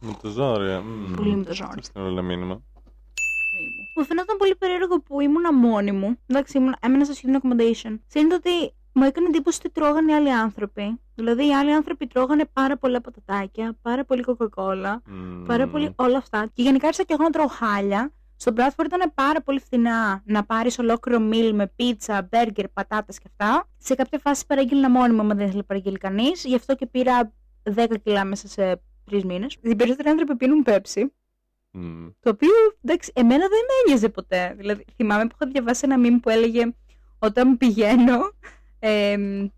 Με 0.00 0.16
το 0.22 0.28
ζόρι. 0.28 0.70
ε, 0.70 0.78
μ. 0.78 1.14
Πολύ 1.14 1.36
με 1.36 1.44
το 1.44 1.54
ζόρι. 1.54 1.68
Αυτό 1.68 1.82
στην 1.82 2.00
όλα 2.02 2.22
μήνυμα. 2.22 2.62
ζωή 3.52 3.64
μου. 3.64 3.82
Μου 3.96 4.04
φαινόταν 4.04 4.36
πολύ 4.36 4.56
περίεργο 4.56 5.00
που 5.00 5.20
ήμουνα 5.20 5.52
μόνη 5.52 5.92
μου. 5.92 6.16
Εντάξει, 6.26 6.58
ήμουν, 6.58 6.76
έμενα 6.80 7.04
στο 7.04 7.14
student 7.16 7.36
accommodation. 7.36 7.98
Συνήθως 8.06 8.38
ότι 8.38 8.74
μου 8.96 9.04
έκανε 9.04 9.26
εντύπωση 9.26 9.58
ότι 9.64 9.72
τρώγανε 9.74 10.12
οι 10.12 10.14
άλλοι 10.14 10.32
άνθρωποι. 10.32 11.00
Δηλαδή, 11.14 11.46
οι 11.46 11.54
άλλοι 11.54 11.72
άνθρωποι 11.72 12.06
τρώγανε 12.06 12.44
πάρα 12.52 12.76
πολλά 12.76 13.00
πατατάκια, 13.00 13.76
πάρα 13.82 14.04
πολύ 14.04 14.22
κοκακόλα, 14.22 15.02
Μμ. 15.06 15.44
πάρα 15.44 15.68
πολύ 15.68 15.92
όλα 15.96 16.16
αυτά. 16.16 16.46
Και 16.54 16.62
γενικά 16.62 16.86
άρχισα 16.86 17.04
και 17.04 17.12
εγώ 17.12 17.22
να 17.22 17.30
τρώω 17.30 17.46
χάλια. 17.46 18.12
Στον 18.36 18.54
Bradford 18.56 18.84
ήταν 18.84 19.12
πάρα 19.14 19.42
πολύ 19.42 19.60
φθηνά 19.60 20.22
να 20.24 20.44
πάρεις 20.44 20.78
ολόκληρο 20.78 21.28
meal 21.32 21.50
με 21.54 21.72
πίτσα, 21.76 22.28
μπέργκερ, 22.30 22.68
πατάτες 22.68 23.18
και 23.18 23.28
αυτά. 23.30 23.68
Σε 23.76 23.94
κάποια 23.94 24.18
φάση 24.18 24.46
παραγγείλνα 24.46 24.90
μόνη 24.90 25.12
μου, 25.14 25.20
άμα 25.20 25.34
δεν 25.34 25.44
ήθελε 25.44 25.58
να 25.58 25.64
παραγγείλει 25.64 25.98
κανείς. 25.98 26.44
Γι' 26.44 26.54
αυτό 26.54 26.74
και 26.74 26.86
πήρα 26.86 27.32
10 27.74 27.86
κιλά 28.02 28.24
μέσα 28.24 28.48
σε 28.48 28.80
τρεις 29.04 29.24
μήνες. 29.24 29.56
Οι 29.60 29.76
περισσότεροι 29.76 30.08
άνθρωποι 30.08 30.36
πίνουν 30.36 30.62
πέψη. 30.62 31.12
Μμ. 31.70 32.06
Το 32.20 32.30
οποίο 32.30 32.50
εντάξει, 32.84 33.12
εμένα 33.14 33.40
δεν 33.40 33.48
με 33.48 33.72
ένοιαζε 33.84 34.08
ποτέ. 34.08 34.54
Δηλαδή, 34.56 34.84
θυμάμαι 34.96 35.26
που 35.26 35.36
είχα 35.40 35.50
διαβάσει 35.50 35.80
ένα 35.84 35.96
meme 35.98 36.18
που 36.22 36.28
έλεγε 36.30 36.74
όταν 37.18 37.56
πηγαίνω 37.56 38.18
εμ, 38.88 39.48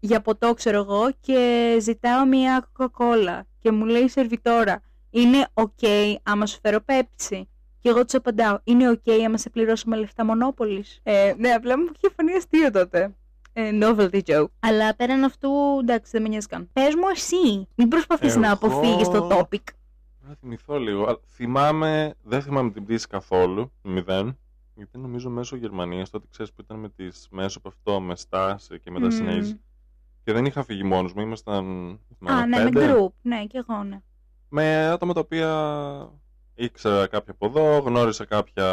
για 0.00 0.20
ποτό, 0.20 0.54
ξέρω 0.54 0.78
εγώ, 0.78 1.10
και 1.20 1.76
ζητάω 1.80 2.26
μια 2.26 2.68
κοκακόλα 2.72 3.46
και 3.58 3.70
μου 3.72 3.84
λέει 3.84 4.02
η 4.02 4.08
σερβιτόρα, 4.08 4.82
είναι 5.10 5.46
ok 5.54 6.14
άμα 6.22 6.46
σου 6.46 6.58
φέρω 6.62 6.80
πέψη. 6.80 7.48
Και 7.80 7.88
εγώ 7.88 8.04
τους 8.04 8.14
απαντάω, 8.14 8.58
είναι 8.64 8.90
ok 8.90 9.10
άμα 9.26 9.36
σε 9.38 9.50
πληρώσουμε 9.50 9.96
λεφτά 9.96 10.24
μονόπολης. 10.24 11.00
Ε, 11.02 11.34
ναι, 11.38 11.50
απλά 11.50 11.78
μου 11.78 11.84
είχε 11.96 12.14
φανεί 12.16 12.32
αστείο 12.32 12.70
τότε. 12.70 13.14
Ε, 13.52 13.70
novelty 13.82 14.20
joke. 14.26 14.46
Αλλά 14.60 14.94
πέραν 14.96 15.24
αυτού, 15.24 15.50
εντάξει, 15.80 16.10
δεν 16.12 16.22
με 16.22 16.28
νοιάζει 16.28 16.46
καν. 16.46 16.68
Πες 16.72 16.94
μου 16.94 17.08
εσύ, 17.12 17.68
μην 17.74 17.88
προσπαθείς 17.88 18.36
να 18.36 18.46
Εγώ- 18.46 18.54
αποφύγεις 18.54 19.08
το 19.08 19.28
topic. 19.32 19.62
Να 20.28 20.34
θυμηθώ 20.40 20.78
λίγο. 20.78 21.04
Α, 21.04 21.16
Θυμάμαι, 21.34 22.14
δεν 22.22 22.42
θυμάμαι 22.42 22.70
την 22.70 22.84
πτήση 22.84 23.06
καθόλου, 23.06 23.72
μηδέν. 23.82 24.38
Γιατί 24.78 24.98
νομίζω 24.98 25.30
μέσω 25.30 25.56
Γερμανίας, 25.56 26.10
τότε 26.10 26.26
ξέρεις 26.30 26.52
που 26.52 26.60
ήταν 26.60 26.78
με 26.78 26.88
τις 26.88 27.28
μέσω 27.30 27.58
από 27.58 27.68
αυτό, 27.68 28.00
με 28.00 28.16
στάση 28.16 28.80
και 28.80 28.90
με 28.90 29.00
τα 29.00 29.06
Μμμ. 29.06 29.12
συνέχιση. 29.12 29.60
Και 30.24 30.32
δεν 30.32 30.44
είχα 30.44 30.62
φύγει 30.64 30.82
μόνος 30.84 31.12
μου, 31.14 31.20
ήμασταν. 31.20 31.64
δεν 32.08 32.16
θυμάμαι, 32.18 32.40
Α, 32.42 32.46
ναι, 32.46 32.64
με 32.64 32.70
πέντε. 32.70 32.94
group. 32.94 33.08
Ναι, 33.22 33.44
και 33.46 33.64
εγώ, 33.68 33.82
ναι. 33.82 34.00
Με 34.48 34.86
άτομα 34.86 35.12
τα 35.12 35.20
οποία 35.20 36.12
ήξερα 36.54 37.06
κάποια 37.06 37.32
από 37.38 37.46
εδώ, 37.46 37.78
γνώρισα 37.78 38.24
κάποια 38.24 38.66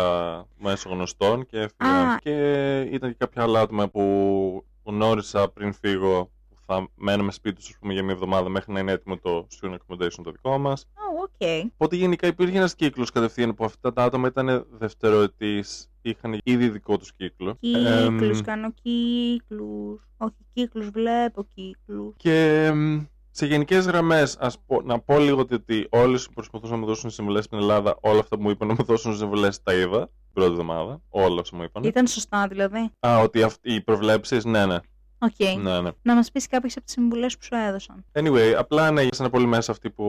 μέσω 0.57 0.89
γνωστών 0.89 1.45
και 1.45 1.57
έφυγα. 1.59 2.11
Α. 2.11 2.17
Και 2.17 2.81
ήταν 2.81 3.09
και 3.09 3.15
κάποια 3.19 3.43
άλλα 3.43 3.59
άτομα 3.61 3.87
που 3.89 4.65
γνώρισα 4.83 5.49
πριν 5.49 5.73
φύγω, 5.73 6.23
που 6.25 6.44
θα 6.65 6.89
μέναμε 6.95 7.31
σπίτι 7.31 7.55
τους, 7.55 7.77
πούμε, 7.79 7.93
για 7.93 8.03
μια 8.03 8.13
εβδομάδα 8.13 8.49
μέχρι 8.49 8.73
να 8.73 8.79
είναι 8.79 8.91
έτοιμο 8.91 9.17
το 9.17 9.47
student 9.59 9.73
accommodation 9.73 10.23
το 10.23 10.31
δικό 10.31 10.57
μας. 10.57 10.87
Oh, 10.93 11.23
οκ. 11.23 11.69
Οπότε 11.73 11.95
γενικά 11.95 12.27
υπήρχε 12.27 12.57
ένας 12.57 12.75
κύκλος 12.75 13.11
κατευθείαν 13.11 13.55
που 13.55 13.65
αυτά 13.65 13.93
τα 13.93 14.03
άτομα 14.03 14.27
ήταν 14.27 14.67
δευτεροετείς, 14.69 15.89
είχαν 16.01 16.39
ήδη 16.43 16.69
δικό 16.69 16.97
τους 16.97 17.13
κύκλο. 17.13 17.57
Κύκλους, 17.59 18.37
Εμ, 18.39 18.43
κάνω 18.43 18.73
κύκλους. 18.81 20.07
Όχι, 20.17 20.35
κύκλους, 20.53 20.89
βλέπω 20.89 21.47
κύκλους. 21.53 22.13
Και 22.17 22.65
εμ, 22.65 23.05
σε 23.31 23.45
γενικές 23.45 23.85
γραμμές, 23.85 24.37
να 24.83 24.99
πω 24.99 25.19
λίγο 25.19 25.39
ότι, 25.39 25.53
ότι 25.53 25.87
όλοι 25.89 26.17
που 26.17 26.33
προσπαθούσαν 26.33 26.75
να 26.75 26.81
μου 26.81 26.87
δώσουν 26.87 27.09
συμβουλές 27.09 27.43
στην 27.43 27.57
Ελλάδα, 27.57 27.97
όλα 28.01 28.19
αυτά 28.19 28.35
που 28.35 28.41
μου 28.41 28.49
είπαν 28.49 28.67
να 28.67 28.73
μου 28.77 28.83
δώσουν 28.83 29.15
συμβουλές 29.15 29.63
τα 29.63 29.73
είδα 29.73 29.99
την 30.05 30.33
πρώτη 30.33 30.51
εβδομάδα. 30.51 31.01
Όλα 31.09 31.41
όσα 31.41 31.55
μου 31.55 31.63
είπαν. 31.63 31.83
Ήταν 31.83 32.07
σωστά 32.07 32.47
δηλαδή. 32.47 32.91
Α, 33.07 33.19
ότι 33.19 33.43
αυτοί 33.43 33.73
οι 33.73 33.81
προβλέψεις, 33.81 34.45
ναι, 34.45 34.65
ναι. 34.65 34.77
Οκ. 35.25 35.57
ναι, 35.63 35.81
ναι. 35.81 35.89
Να 36.01 36.15
μας 36.15 36.31
πεις 36.31 36.47
κάποιες 36.47 36.75
από 36.77 36.85
τις 36.85 36.93
συμβουλές 36.93 37.37
που 37.37 37.43
σου 37.43 37.55
έδωσαν. 37.55 38.05
Anyway, 38.11 38.53
απλά 38.57 38.91
ναι, 38.91 39.01
ήσαν 39.01 39.29
πολύ 39.29 39.45
μέσα 39.45 39.71
αυτοί 39.71 39.89
που 39.89 40.03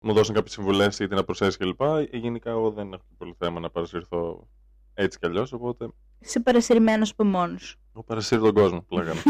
μου 0.00 0.12
δώσαν 0.12 0.34
κάποιες 0.34 0.52
συμβουλές 0.52 0.98
ή 0.98 1.06
την 1.08 1.18
απροσέσει 1.18 1.58
κλπ. 1.58 1.80
Ε, 1.80 2.16
Γενικά, 2.16 2.50
εγώ 2.50 2.70
δεν 2.70 2.92
έχω 2.92 3.02
πολύ 3.18 3.34
θέμα 3.38 3.60
να 3.60 3.70
παρασυρθώ 3.70 4.48
έτσι 4.94 5.18
κι 5.18 5.26
αλλιώς. 5.26 5.52
Οπότε, 5.52 5.88
Είσαι 6.18 6.40
παρασυρμένος 6.40 7.10
από 7.10 7.24
μόνος 7.24 7.62
σου. 7.62 7.78
εγώ 7.94 8.02
παρασύρω 8.04 8.40
τον 8.42 8.54
κόσμο 8.54 8.80
που 8.88 8.96
λέγανε. 8.96 9.20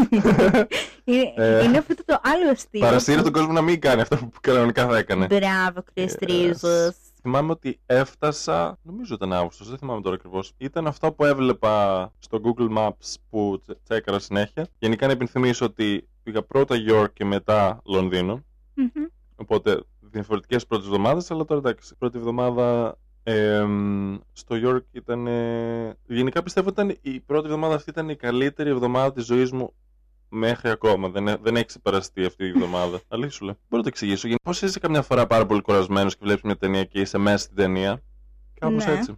είναι, 1.03 1.33
Ε, 1.35 1.63
είναι 1.63 1.77
αυτό 1.77 1.93
το 2.05 2.19
άλλο 2.23 2.49
αστείο. 2.51 2.79
Παρασύρω 2.79 3.21
τον 3.21 3.31
κόσμο 3.31 3.51
να 3.53 3.61
μην 3.61 3.79
κάνει 3.81 4.01
αυτό 4.01 4.15
που 4.15 4.29
κανονικά 4.41 4.87
θα 4.87 4.97
έκανε. 4.97 5.25
Μπράβο, 5.25 5.83
Chris 5.93 6.09
Yes. 6.19 6.89
Τρίζος. 7.25 7.39
Θυμάμαι 7.39 7.51
ότι 7.51 7.79
έφτασα, 7.85 8.77
νομίζω 8.81 9.13
ήταν 9.13 9.33
Αύγουστος, 9.33 9.69
δεν 9.69 9.77
θυμάμαι 9.77 10.01
τώρα 10.01 10.15
ακριβώς. 10.15 10.53
Ήταν 10.57 10.87
αυτό 10.87 11.11
που 11.13 11.25
έβλεπα 11.25 12.11
στο 12.19 12.39
Google 12.43 12.77
Maps 12.77 13.13
που 13.29 13.59
τσε- 13.61 13.77
τσέκαρα 13.83 14.19
συνέχεια. 14.19 14.67
Γενικά 14.79 15.05
να 15.05 15.11
υπενθυμίσω 15.11 15.65
ότι 15.65 16.07
πήγα 16.23 16.41
πρώτα 16.43 16.75
York 16.89 17.13
και 17.13 17.25
μετά 17.25 17.81
Λονδίνο. 17.85 18.43
Μμμ. 18.73 19.05
Οπότε 19.35 19.83
διαφορετικές 19.99 20.65
πρώτες 20.67 20.85
εβδομάδες, 20.85 21.31
αλλά 21.31 21.45
τώρα 21.45 21.59
εντάξει. 21.59 21.89
η 21.93 21.95
Πρώτη 21.97 22.17
εβδομάδα 22.17 22.97
εμ, 23.23 24.17
στο 24.31 24.55
York 24.63 24.83
ήταν. 24.91 25.27
ε, 25.27 25.97
Γενικά 26.07 26.43
πιστεύω 26.43 26.69
ότι 26.69 26.81
ήταν, 26.81 26.97
η 27.01 27.19
πρώτη 27.19 27.45
εβδομάδα 27.45 27.75
αυτή 27.75 27.89
ήταν 27.89 28.09
η 28.09 28.15
καλύτερη 28.15 28.69
εβδομάδα 28.69 29.11
της 29.11 29.25
ζωής 29.25 29.51
μου 29.51 29.73
μέχρι 30.29 30.69
ακόμα. 30.69 31.09
Δεν, 31.09 31.27
έ- 31.27 31.39
δεν 31.41 31.55
έχει 31.55 31.65
ξεπεραστεί 31.65 32.25
αυτή 32.25 32.45
η 32.45 32.47
εβδομάδα. 32.47 32.99
Αλήθεια 33.07 33.31
σου 33.31 33.45
λέω. 33.45 33.53
Μπορώ 33.53 33.77
να 33.77 33.81
το 33.81 33.87
εξηγήσω. 33.87 34.27
Πώς 34.43 34.61
είσαι 34.61 34.79
καμιά 34.79 35.01
φορά 35.01 35.27
πάρα 35.27 35.45
πολύ 35.45 35.61
κουρασμένος 35.61 36.13
και 36.15 36.21
βλέπεις 36.25 36.43
μια 36.43 36.57
ταινία 36.57 36.83
και 36.83 36.99
είσαι 36.99 37.17
μέσα 37.17 37.37
στην 37.37 37.55
ταινία; 37.55 38.01
Κάπως 38.59 38.85
Ναι. 38.85 38.91
έτσι. 38.91 39.13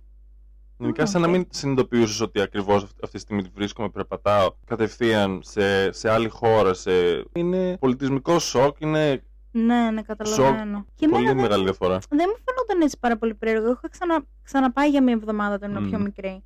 Γενικά, 0.80 1.06
σαν 1.06 1.22
να 1.22 1.28
οκ. 1.28 1.34
μην 1.34 1.46
συνειδητοποιούσες 1.50 2.20
ότι 2.22 2.42
ακριβώς 2.42 2.84
αυτή 2.84 3.10
τη 3.16 3.20
στιγμή 3.20 3.42
βρίσκομαι, 3.54 3.90
περπατάω 3.90 4.50
κατευθείαν 4.66 5.40
σε, 5.44 5.92
σε 5.92 6.10
άλλη 6.10 6.30
χώρα. 6.30 6.74
Σε... 6.74 6.92
Είναι 7.34 7.78
πολιτισμικό 7.78 8.40
σοκ, 8.40 8.80
είναι 8.80 9.24
Ναι, 9.52 9.90
ναι, 9.92 10.02
καταλαβαίνω. 10.02 10.86
Και 10.96 11.06
εμένα 11.06 11.20
πολύ 11.20 11.26
δεν, 11.28 11.38
μεγάλη 11.42 11.64
διαφορά. 11.64 11.98
δεν 12.10 12.26
μου 12.30 12.44
φαινόταν 12.46 12.82
έτσι 12.82 12.98
πάρα 13.00 13.18
πολύ 13.18 13.34
περίεργο. 13.36 13.72
Είχα 13.72 13.90
ξανα, 13.90 14.24
ξαναπάει 14.44 14.90
για 14.90 15.04
μια 15.04 15.14
εβδομάδα 15.14 15.56
όταν 15.56 15.70
ήμουν 15.70 15.84
Μμμ. 15.84 15.90
πιο 15.90 16.00
μικρή. 16.00 16.44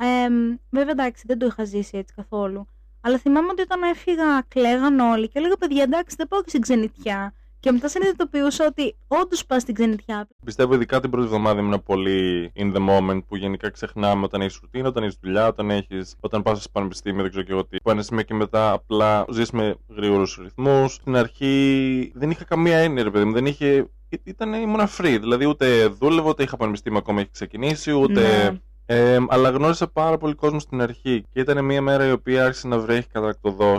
Ε, 0.00 0.28
βέβαια, 0.70 0.90
εντάξει, 0.92 1.24
δεν 1.26 1.38
το 1.38 1.46
είχα 1.46 1.64
ζήσει 1.64 1.98
έτσι 1.98 2.14
καθόλου. 2.14 2.68
Αλλά 3.00 3.18
θυμάμαι 3.18 3.48
ότι 3.50 3.62
όταν 3.62 3.82
έφυγα, 3.82 4.42
κλαίγαν 4.48 4.98
όλοι 4.98 5.28
και 5.28 5.38
έλεγα 5.38 5.56
παιδιά, 5.56 5.82
εντάξει, 5.82 6.16
δεν 6.18 6.28
πάω 6.28 6.42
και 6.42 6.48
στην 6.48 6.60
ξενιτιά. 6.60 7.32
Και 7.60 7.72
μετά 7.72 7.88
συνειδητοποιούσα 7.88 8.66
ότι 8.66 8.96
όντως 9.06 9.46
πας 9.46 9.62
στην 9.62 9.74
ξενιτιά. 9.74 10.28
Πιστεύω 10.44 10.74
ειδικά 10.74 11.00
την 11.00 11.10
πρώτη 11.10 11.26
εβδομάδα 11.26 11.60
ήμουν 11.60 11.82
πολύ 11.82 12.52
in 12.56 12.74
the 12.74 12.88
moment 12.88 13.20
που 13.28 13.36
γενικά 13.36 13.70
ξεχνάμε 13.70 14.24
όταν 14.24 14.40
έχεις 14.40 14.58
ρουτίνα, 14.62 14.88
όταν 14.88 15.02
έχεις 15.02 15.18
δουλειά, 15.22 15.46
όταν, 15.46 15.70
έχεις, 15.70 16.16
όταν 16.20 16.42
πας 16.42 16.58
στο 16.58 16.68
πανεπιστήμιο, 16.72 17.22
δεν 17.22 17.30
ξέρω 17.30 17.44
και 17.44 17.52
εγώ 17.52 17.64
τι. 17.64 17.76
Που 17.82 17.90
ένα 17.90 18.02
σημείο 18.02 18.22
και 18.22 18.34
μετά 18.34 18.72
απλά 18.72 19.24
ζεις 19.30 19.50
με 19.50 19.76
γρήγορους 19.96 20.38
ρυθμούς. 20.42 20.92
Στην 20.92 21.16
αρχή 21.16 22.12
δεν 22.14 22.30
είχα 22.30 22.44
καμία 22.44 22.78
έννοια, 22.78 23.02
ρε 23.02 23.10
παιδί 23.10 23.24
μου. 23.24 23.32
Δεν 23.32 23.46
είχε. 23.46 23.90
Ήταν, 24.24 24.52
ήμουν 24.52 24.80
free. 24.80 25.18
Δηλαδή 25.20 25.46
ούτε 25.46 25.86
δούλευα, 25.86 26.28
ούτε 26.28 26.42
είχα 26.42 26.56
πανεπιστήμιο 26.56 26.98
ακόμα 26.98 27.20
έχει 27.20 27.30
ξεκινήσει, 27.30 27.92
ούτε. 27.92 28.20
Ναι. 28.20 28.58
Ε, 28.90 29.18
αλλά 29.28 29.50
γνώρισα 29.50 29.88
πάρα 29.88 30.18
πολύ 30.18 30.34
κόσμο 30.34 30.58
στην 30.58 30.80
αρχή 30.80 31.24
και 31.32 31.40
ήταν 31.40 31.64
μια 31.64 31.82
μέρα 31.82 32.06
η 32.06 32.10
οποία 32.10 32.44
άρχισε 32.44 32.68
να 32.68 32.78
βρέχει 32.78 33.08
κατακτοδό 33.08 33.76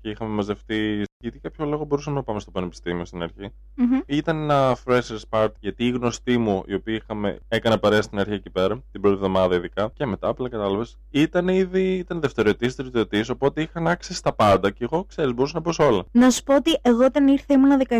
και 0.00 0.08
είχαμε 0.08 0.30
μαζευτεί. 0.34 1.02
Γιατί 1.18 1.38
κάποιο 1.38 1.64
λόγο 1.64 1.84
μπορούσαμε 1.84 2.16
να 2.16 2.22
πάμε 2.22 2.40
στο 2.40 2.50
πανεπιστήμιο 2.50 3.04
στην 3.04 3.22
αρχή. 3.22 3.52
Μμμ. 3.74 3.98
Ήταν 4.06 4.36
ένα 4.36 4.76
freshers 4.84 5.22
party 5.30 5.52
γιατί 5.60 5.86
οι 5.86 5.90
γνωστοί 5.90 6.38
μου, 6.38 6.62
οι 6.66 6.74
οποίοι 6.74 7.00
είχαμε, 7.02 7.38
έκανα 7.48 7.78
παρέα 7.78 8.02
στην 8.02 8.18
αρχή 8.18 8.32
εκεί 8.32 8.50
πέρα, 8.50 8.82
την 8.92 9.00
πρώτη 9.00 9.16
εβδομάδα 9.16 9.54
ειδικά, 9.54 9.90
και 9.94 10.06
μετά 10.06 10.28
απλά 10.28 10.48
κατάλαβες, 10.48 10.98
ήταν 11.10 11.48
ήδη 11.48 11.94
ήταν 11.94 12.20
δευτεριωτή, 12.20 12.74
τριτιωτή, 12.74 13.24
οπότε 13.30 13.62
είχαν 13.62 13.86
άξει 13.88 14.14
στα 14.14 14.32
πάντα 14.34 14.70
και 14.70 14.84
εγώ 14.84 15.04
ξέρεις, 15.04 15.34
μπορούσα 15.34 15.54
να 15.54 15.62
πω 15.62 15.72
σε 15.72 15.82
όλα. 15.82 16.04
Να 16.12 16.30
σου 16.30 16.42
πω 16.42 16.54
ότι 16.54 16.78
εγώ 16.82 17.04
όταν 17.04 17.28
ήρθα 17.28 17.54
ήμουνα 17.54 17.76
17 17.88 17.98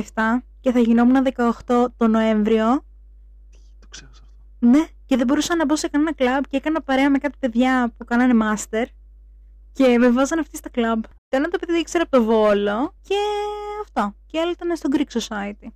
και 0.60 0.72
θα 0.72 0.78
γινόμουν 0.78 1.26
18 1.66 1.86
το 1.96 2.06
Νοέμβριο. 2.06 2.84
Το 4.62 4.68
ξέχασα 4.68 4.78
αυτό. 4.78 4.78
Ναι, 4.78 4.86
και 5.06 5.16
δεν 5.16 5.26
μπορούσα 5.26 5.56
να 5.56 5.64
μπω 5.64 5.76
σε 5.76 5.88
κανένα 5.88 6.14
κλαμπ 6.14 6.42
και 6.48 6.56
έκανα 6.56 6.82
παρέα 6.82 7.10
με 7.10 7.18
κάτι 7.18 7.36
παιδιά 7.38 7.94
που 7.96 8.04
κάνανε 8.04 8.34
master 8.42 8.84
και 9.72 9.98
με 9.98 10.10
βάζανε 10.10 10.40
αυτοί 10.40 10.56
στα 10.56 10.68
κλαμπ. 10.68 11.02
Το 11.02 11.36
ένα 11.36 11.48
το 11.48 11.58
παιδί 11.58 11.78
ήξερα 11.78 12.04
από 12.04 12.16
το 12.16 12.24
Βόλο 12.24 12.94
και 13.02 13.16
αυτό. 13.82 14.14
Και 14.26 14.40
άλλο 14.40 14.50
ήταν 14.50 14.76
στο 14.76 14.88
Greek 14.92 15.18
Society. 15.18 15.68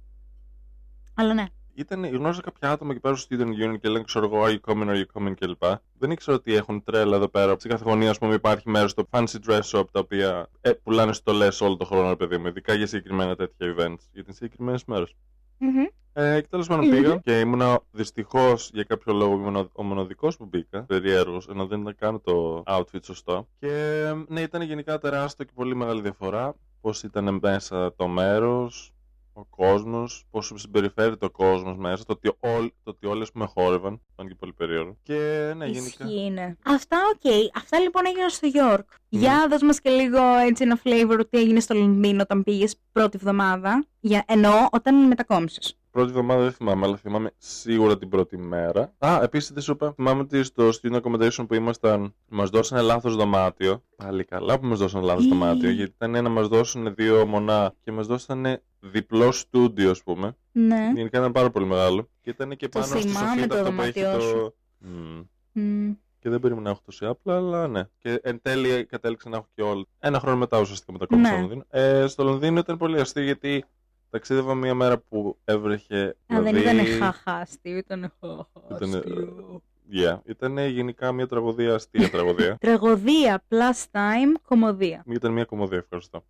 Αλλά 1.15 1.35
ναι. 1.35 1.45
Ήταν, 1.79 2.05
γνώριζα 2.05 2.41
κάποια 2.41 2.71
άτομα 2.71 2.93
εκεί 2.93 3.01
πέρα 3.01 3.17
στο 3.17 3.37
Student 3.37 3.73
Union 3.73 3.81
και 3.81 3.89
λένε, 3.89 4.05
ξέρω 4.05 4.25
εγώ, 4.25 4.45
Are 4.45 4.49
you 4.49 4.61
coming, 4.73 4.89
are 4.89 5.05
you 5.05 5.05
coming 5.13 5.35
κλπ. 5.39 5.63
Δεν 5.99 6.11
ήξερα 6.11 6.37
ότι 6.37 6.55
έχουν 6.55 6.85
τρέλα 6.85 7.17
εδώ 7.17 7.29
πέρα. 7.29 7.55
Στην 7.59 7.71
κάθε 7.71 7.85
γωνία, 7.85 8.11
ας 8.11 8.19
πούμε, 8.19 8.35
υπάρχει 8.35 8.71
μέρος 8.71 8.91
στο 8.91 9.09
fancy 9.11 9.37
dress 9.47 9.61
shop 9.61 9.85
τα 9.93 10.01
οποία 10.01 10.49
ε, 10.61 10.73
πουλάνε 10.73 11.13
στολέ 11.13 11.49
όλο 11.61 11.77
τον 11.77 11.87
χρόνο, 11.87 12.09
ρε 12.09 12.17
παιδί 12.17 12.39
μου. 12.39 12.47
Ειδικά 12.47 12.75
για 12.75 12.87
συγκεκριμένα 12.87 13.37
τέτοια 13.37 13.75
events. 13.77 14.09
Για 14.13 14.25
τις 14.25 14.35
συγκεκριμένες 14.35 14.85
μέρες. 14.85 15.15
Μμμ. 15.59 15.85
Ε, 16.13 16.41
και 16.41 16.47
τέλο 16.51 16.65
πάντων 16.65 16.91
πήγα 16.91 17.17
και 17.17 17.41
ήμουνα 17.41 17.81
δυστυχώς 17.91 18.71
για 18.73 18.83
κάποιο 18.83 19.13
λόγο 19.13 19.33
ήμουν 19.33 19.71
ο 19.73 19.83
μοναδικός 19.83 20.37
που 20.37 20.45
μπήκα. 20.45 20.83
Περίεργος, 20.83 21.49
ενώ 21.49 21.67
δεν 21.67 21.81
ήταν 21.81 21.95
καν 21.99 22.21
το 22.21 22.63
outfit 22.67 23.03
σωστό. 23.03 23.49
Και 23.59 24.05
ναι, 24.29 24.41
ήταν 24.41 24.63
γενικά 24.63 24.99
τεράστιο 24.99 25.45
και 25.45 25.53
πολύ 25.55 25.77
μεγάλη 25.77 26.01
διαφορά. 26.01 26.55
Πώς 26.81 27.03
ήταν 27.03 27.39
μέσα 27.43 27.95
το 27.95 28.09
μέρος, 28.09 28.93
ο 29.37 29.45
κόσμος, 29.45 30.27
πώς 30.31 30.53
συμπεριφέρεται 30.55 31.25
ο 31.25 31.31
κόσμος 31.31 31.77
μέσα, 31.77 32.05
το 32.05 32.13
ότι, 32.13 32.33
όλ, 32.41 32.71
το 32.83 32.91
ότι 32.91 33.07
όλες 33.07 33.31
με 33.35 33.47
χόρευαν. 33.47 34.01
Ήταν 34.13 34.29
και 34.29 34.35
πολύ 34.35 34.53
περίεργο. 34.53 34.97
Και 35.03 35.53
ναι, 35.57 35.67
γενικά. 35.67 36.05
Ισχύει, 36.05 36.25
είναι. 36.25 36.57
Αυτά, 36.65 36.97
οκ. 37.15 37.33
Αυτά 37.57 37.79
λοιπόν 37.79 38.07
έγιναν 38.07 38.31
στο 38.31 38.49
York. 38.55 38.85
Για 39.09 39.47
δώσ' 39.51 39.63
μας 39.63 39.81
και 39.81 39.91
λίγο 39.91 40.19
έτσι 40.47 40.63
ένα 40.63 40.81
flavor 40.85 41.21
τι 41.31 41.39
έγινε 41.39 41.61
στο 41.61 41.75
Λονδίνο 41.75 42.23
όταν 42.23 42.43
πήγες 42.43 42.77
πρώτη 42.93 43.17
εβδομάδα. 43.21 43.87
Για, 44.01 44.25
εννοώ 44.27 44.67
όταν 44.71 45.07
μετακόμισες. 45.07 45.77
Πρώτη 45.97 46.11
εβδομάδα 46.11 46.43
δεν 46.43 46.53
θυμάμαι, 46.53 46.87
αλλά 46.87 46.97
θυμάμαι 46.97 47.31
σίγουρα 47.39 47.99
την 47.99 48.09
πρώτη 48.09 48.37
μέρα. 48.39 48.95
Α, 48.99 49.21
επίσης 49.23 49.53
δεν 49.53 49.63
σου 49.63 49.73
είπα, 49.73 49.93
θυμάμαι 49.93 50.21
ότι 50.21 50.43
στο 50.43 50.69
student 50.69 51.01
accommodation 51.01 51.45
που 51.49 51.55
ήμασταν, 51.55 52.15
μας 52.29 52.51
δώσανε 52.51 52.83
λάθος 52.83 53.17
δωμάτιο. 53.17 53.83
Πάλι 53.97 54.25
καλά 54.25 54.59
που 54.61 54.67
μας 54.67 54.79
δώσανε 54.79 55.05
λάθος 55.05 55.25
Ή. 55.25 55.29
δωμάτιο, 55.29 55.71
γιατί 55.71 55.93
ήταν 55.97 56.11
να 56.11 56.29
μας 56.29 56.49
δώσουν 56.49 56.95
δύο 56.95 57.27
μονά 57.27 57.75
και 57.85 57.93
μας 57.93 58.07
δώσανε 58.07 58.63
διπλό 58.81 59.33
στούντιο, 59.33 59.91
ας 59.91 60.03
πούμε. 60.03 60.37
Ναι. 60.53 60.91
Γενικά 60.95 61.19
ήταν 61.19 61.33
πάρα 61.33 61.51
πολύ 61.51 61.67
μεγάλο. 61.67 62.09
Και 62.21 62.31
ήταν 62.31 62.57
και 62.57 62.69
Το 62.69 62.79
πάνω 62.79 62.85
στη 62.99 63.09
θυμάμαι 63.09 63.29
σοφίτα 63.29 63.47
το 63.55 63.61
αυτό 63.61 63.73
που 63.73 63.83
έχει 63.83 64.03
δωμάτιό 64.03 64.19
το. 64.19 64.25
σου. 64.25 64.55
Μμμ. 64.79 65.23
Μμ. 65.53 65.93
Και 66.19 66.29
δεν 66.29 66.41
περίμενα 66.41 66.65
να 66.65 66.71
έχω 66.71 66.81
τόση 66.85 67.07
απλά, 67.07 67.37
αλλά 67.37 67.69
ναι. 67.69 67.83
Και 67.99 68.21
εν 68.23 68.39
τέλει 68.43 68.85
κατέληξα 68.85 69.29
να 69.29 69.37
έχω 69.37 69.47
και 69.55 69.63
όλα. 69.63 69.85
Ένα 69.99 70.21
χρόνο 70.21 70.37
μετά 70.37 70.61
ουσιαστικά 70.61 70.93
μετακόμισα 70.93 71.31
Ναι. 71.31 71.37
στο 71.37 71.41
Λονδίνο. 71.49 71.65
Ε, 71.71 72.07
στο 72.07 72.25
Λονδίνο 72.25 72.59
ήταν 72.59 72.77
πολύ 72.77 73.01
αστείο 73.01 73.23
γιατί 73.23 73.65
ταξίδευα 74.11 74.55
μία 74.55 74.75
μέρα 74.75 74.99
που 74.99 75.37
έβρεχε. 75.45 76.17
Α, 76.27 76.41
δεν 76.43 76.45
δηλαδή- 76.55 76.61
ήταν 76.61 76.99
χαχά 76.99 77.33
αστείο, 77.35 77.77
ήταν 77.77 78.13
χαχά 78.21 78.47
Ήτανε- 78.75 78.95
αστείο. 78.97 79.63
Yeah. 79.93 80.19
Ήταν 80.25 80.59
γενικά 80.59 81.13
μια 81.13 81.27
τραγωδία, 81.27 81.75
αστεία 81.75 82.11
τραγωδία. 82.11 82.57
Τραγωδία 82.61 83.43
plus 83.49 83.85
time, 83.93 84.33
κομμωδία. 84.49 85.05
Ήταν 85.07 85.33
μια 85.33 85.45
κομμωδία, 85.45 85.79
ευχαριστώ. 85.79 86.25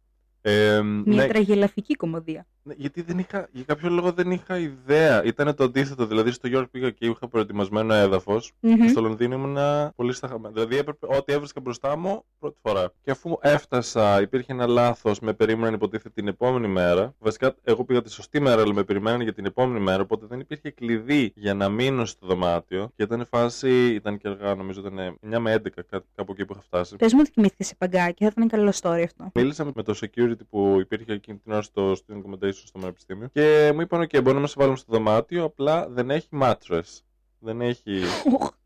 Ε, 0.49 0.81
Μια 0.83 1.03
ναι, 1.23 1.27
τραγελαφική 1.27 1.95
κομμωδία. 1.95 2.47
ναι, 2.63 2.75
γιατί 2.77 3.03
δεν 3.03 3.19
είχα, 3.19 3.49
για 3.53 3.65
κάποιο 3.67 3.91
λόγο 3.91 4.13
δεν 4.13 4.31
είχα 4.31 4.59
ιδέα. 4.59 5.25
Ήταν 5.25 5.55
το 5.55 5.65
αντίθετο. 5.65 6.07
Δηλαδή 6.07 6.31
στο 6.31 6.49
York 6.53 6.65
πήγα 6.71 6.91
και 6.91 7.07
είχα 7.07 7.29
προετοιμασμένο 7.29 7.95
έδαφος. 7.95 8.53
Μμμ. 8.61 8.89
Στο 8.89 9.01
Λονδίνο 9.01 9.35
ήμουνα 9.35 9.93
πολύ 9.97 10.13
στα 10.13 10.29
χαμένα. 10.29 10.55
Δηλαδή 10.55 10.77
έπρεπε 10.77 11.07
ό,τι 11.17 11.33
έβρισκα 11.33 11.61
μπροστά 11.61 11.97
μου 11.97 12.25
πρώτη 12.39 12.59
φορά. 12.63 12.93
Και 13.03 13.11
αφού 13.11 13.37
έφτασα, 13.41 14.21
υπήρχε 14.21 14.53
ένα 14.53 14.67
λάθος, 14.67 15.21
με 15.21 15.33
περίμεναν 15.33 15.75
υποτίθεται 15.75 16.11
την 16.15 16.29
επόμενη 16.29 16.69
μέρα. 16.69 17.15
Βασικά, 17.19 17.55
εγώ 17.65 17.85
πήγα 17.85 18.03
τη 18.03 18.11
σωστή 18.13 18.41
μέρα, 18.41 18.63
αλλά 18.63 18.75
με 18.75 18.85
περιμέναν 18.85 19.21
για 19.21 19.33
την 19.33 19.45
επόμενη 19.47 19.81
μέρα. 19.81 20.03
Οπότε 20.03 20.27
δεν 20.29 20.41
υπήρχε 20.41 20.71
κλειδί 20.71 21.33
για 21.35 21.55
να 21.55 21.69
μείνω 21.69 22.05
στο 22.05 22.27
δωμάτιο. 22.27 22.91
Και 22.97 23.03
ήταν 23.03 23.27
φάση, 23.31 23.95
ήταν 23.95 24.19
και 24.19 24.29
αργά, 24.29 24.55
νομίζω 24.55 24.81
ήταν 24.81 25.19
9 25.35 25.39
με 25.39 25.53
11, 25.53 25.83
κά- 25.91 26.05
κάπου 26.15 26.33
εκεί 26.33 26.45
που 26.45 26.53
είχα 26.53 26.63
φτάσει. 26.63 26.97
Πες 26.97 27.13
μου 27.13 27.19
ότι 27.23 27.31
κοιμήθηκες 27.31 27.67
σε 27.67 27.75
παγκάκι, 27.79 28.25
θα 28.25 28.31
ήταν 28.37 28.49
καλό 28.49 28.73
story 28.81 29.03
αυτό. 29.05 29.31
Μίλησα 29.35 29.65
με 29.75 29.83
το 29.83 29.99
security 30.01 30.35
που 30.45 30.77
υπήρχε 30.81 31.13
εκείνη 31.13 31.39
την 31.39 31.53
ώρα 31.53 31.63
στο 31.63 31.93
student 31.93 32.17
accommodation 32.17 32.53
στο 32.53 32.79
πανεπιστήμιο 32.79 33.29
και 33.33 33.71
μου 33.75 33.81
είπαν: 33.81 34.03
OK, 34.03 34.23
μπορούμε 34.23 34.41
να 34.41 34.47
σε 34.47 34.55
βάλουμε 34.59 34.77
στο 34.77 34.93
δωμάτιο, 34.93 35.45
απλά 35.45 35.89
δεν 35.89 36.11
έχει 36.11 36.29
mattress. 36.33 37.01
Δεν 37.39 37.61
έχει. 37.61 38.01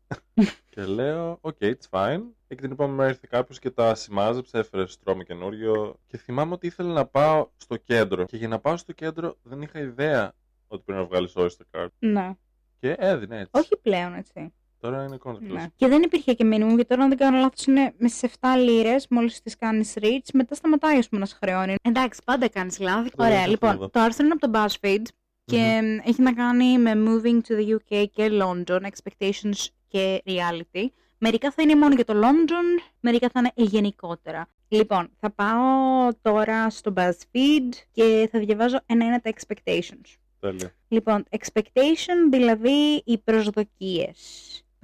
και 0.69 0.85
λέω: 0.85 1.39
OK, 1.41 1.63
it's 1.63 1.89
fine. 1.89 2.21
Και 2.47 2.55
την 2.55 2.71
επόμενη 2.71 2.95
μέρα 2.97 3.09
ήρθε 3.09 3.27
κάποιος 3.29 3.59
και 3.59 3.69
τα 3.69 3.95
σημάζεψε, 3.95 4.57
έφερε 4.57 4.87
στρώμα 4.87 5.23
καινούριο. 5.23 5.99
Και 6.07 6.17
θυμάμαι 6.17 6.53
ότι 6.53 6.67
ήθελα 6.67 6.93
να 6.93 7.05
πάω 7.05 7.49
στο 7.57 7.77
κέντρο. 7.77 8.25
Και 8.25 8.37
για 8.37 8.47
να 8.47 8.59
πάω 8.59 8.77
στο 8.77 8.91
κέντρο 8.91 9.37
δεν 9.43 9.61
είχα 9.61 9.79
ιδέα 9.79 10.33
ότι 10.67 10.83
πρέπει 10.85 10.99
να 10.99 11.05
βγάλεις 11.05 11.33
Oyster 11.35 11.79
card. 11.79 11.87
Ναι. 11.99 12.33
Και 12.79 12.95
έδινε 12.99 13.39
έτσι. 13.39 13.51
Όχι 13.53 13.77
πλέον, 13.81 14.13
έτσι. 14.13 14.53
Τώρα 14.81 15.03
είναι 15.03 15.17
contactless. 15.23 15.39
Ναι. 15.39 15.65
Και 15.75 15.87
δεν 15.87 16.01
υπήρχε 16.01 16.33
και 16.33 16.43
minimum, 16.47 16.67
γιατί 16.67 16.85
τώρα 16.85 17.03
αν 17.03 17.09
δεν 17.09 17.17
κάνω 17.17 17.37
λάθος 17.37 17.65
είναι 17.65 17.93
με 17.97 18.07
στις 18.07 18.31
7 18.39 18.47
λίρες, 18.57 19.07
μόλις 19.09 19.41
τις 19.41 19.55
κάνεις 19.55 19.93
reach, 20.01 20.29
μετά 20.33 20.55
σταματάει 20.55 20.97
ας 20.97 21.09
πούμε 21.09 21.21
να 21.21 21.27
σε 21.27 21.37
χρεώνει. 21.41 21.75
Εντάξει, 21.81 22.21
πάντα 22.25 22.49
κάνεις 22.49 22.79
λάθη. 22.79 23.11
Δεν 23.15 23.25
Ωραία, 23.27 23.39
έχω 23.39 23.49
λοιπόν, 23.49 23.69
εδώ. 23.69 23.89
το 23.89 23.99
άρθρο 23.99 24.25
είναι 24.25 24.33
από 24.39 24.51
το 24.51 24.59
BuzzFeed 24.59 25.03
και 25.45 25.81
μ, 25.83 26.07
έχει 26.07 26.21
να 26.21 26.33
κάνει 26.33 26.77
με 26.77 26.91
moving 26.95 27.39
to 27.47 27.59
the 27.59 27.75
UK 27.75 28.05
και 28.11 28.29
London, 28.31 28.79
expectations 28.81 29.67
και 29.87 30.21
reality. 30.25 30.85
Μερικά 31.17 31.51
θα 31.51 31.61
είναι 31.61 31.75
μόνο 31.75 31.95
για 31.95 32.05
το 32.05 32.13
London, 32.15 32.81
μερικά 32.99 33.29
θα 33.29 33.39
είναι 33.39 33.69
γενικότερα. 33.69 34.47
Λοιπόν, 34.67 35.09
θα 35.19 35.31
πάω 35.31 36.09
τώρα 36.21 36.69
στο 36.69 36.93
BuzzFeed 36.95 37.73
και 37.91 38.29
θα 38.31 38.39
διαβάζω 38.39 38.79
ένα-ένα 38.85 39.19
τα 39.19 39.33
expectations. 39.33 40.15
Τέλεια. 40.39 40.73
Λοιπόν, 40.87 41.23
expectation 41.29 42.29
δηλαδή 42.29 43.01
οι 43.05 43.17
προσδοκίες. 43.17 44.17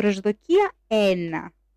Προσδοκία 0.01 0.71
1. 0.87 0.93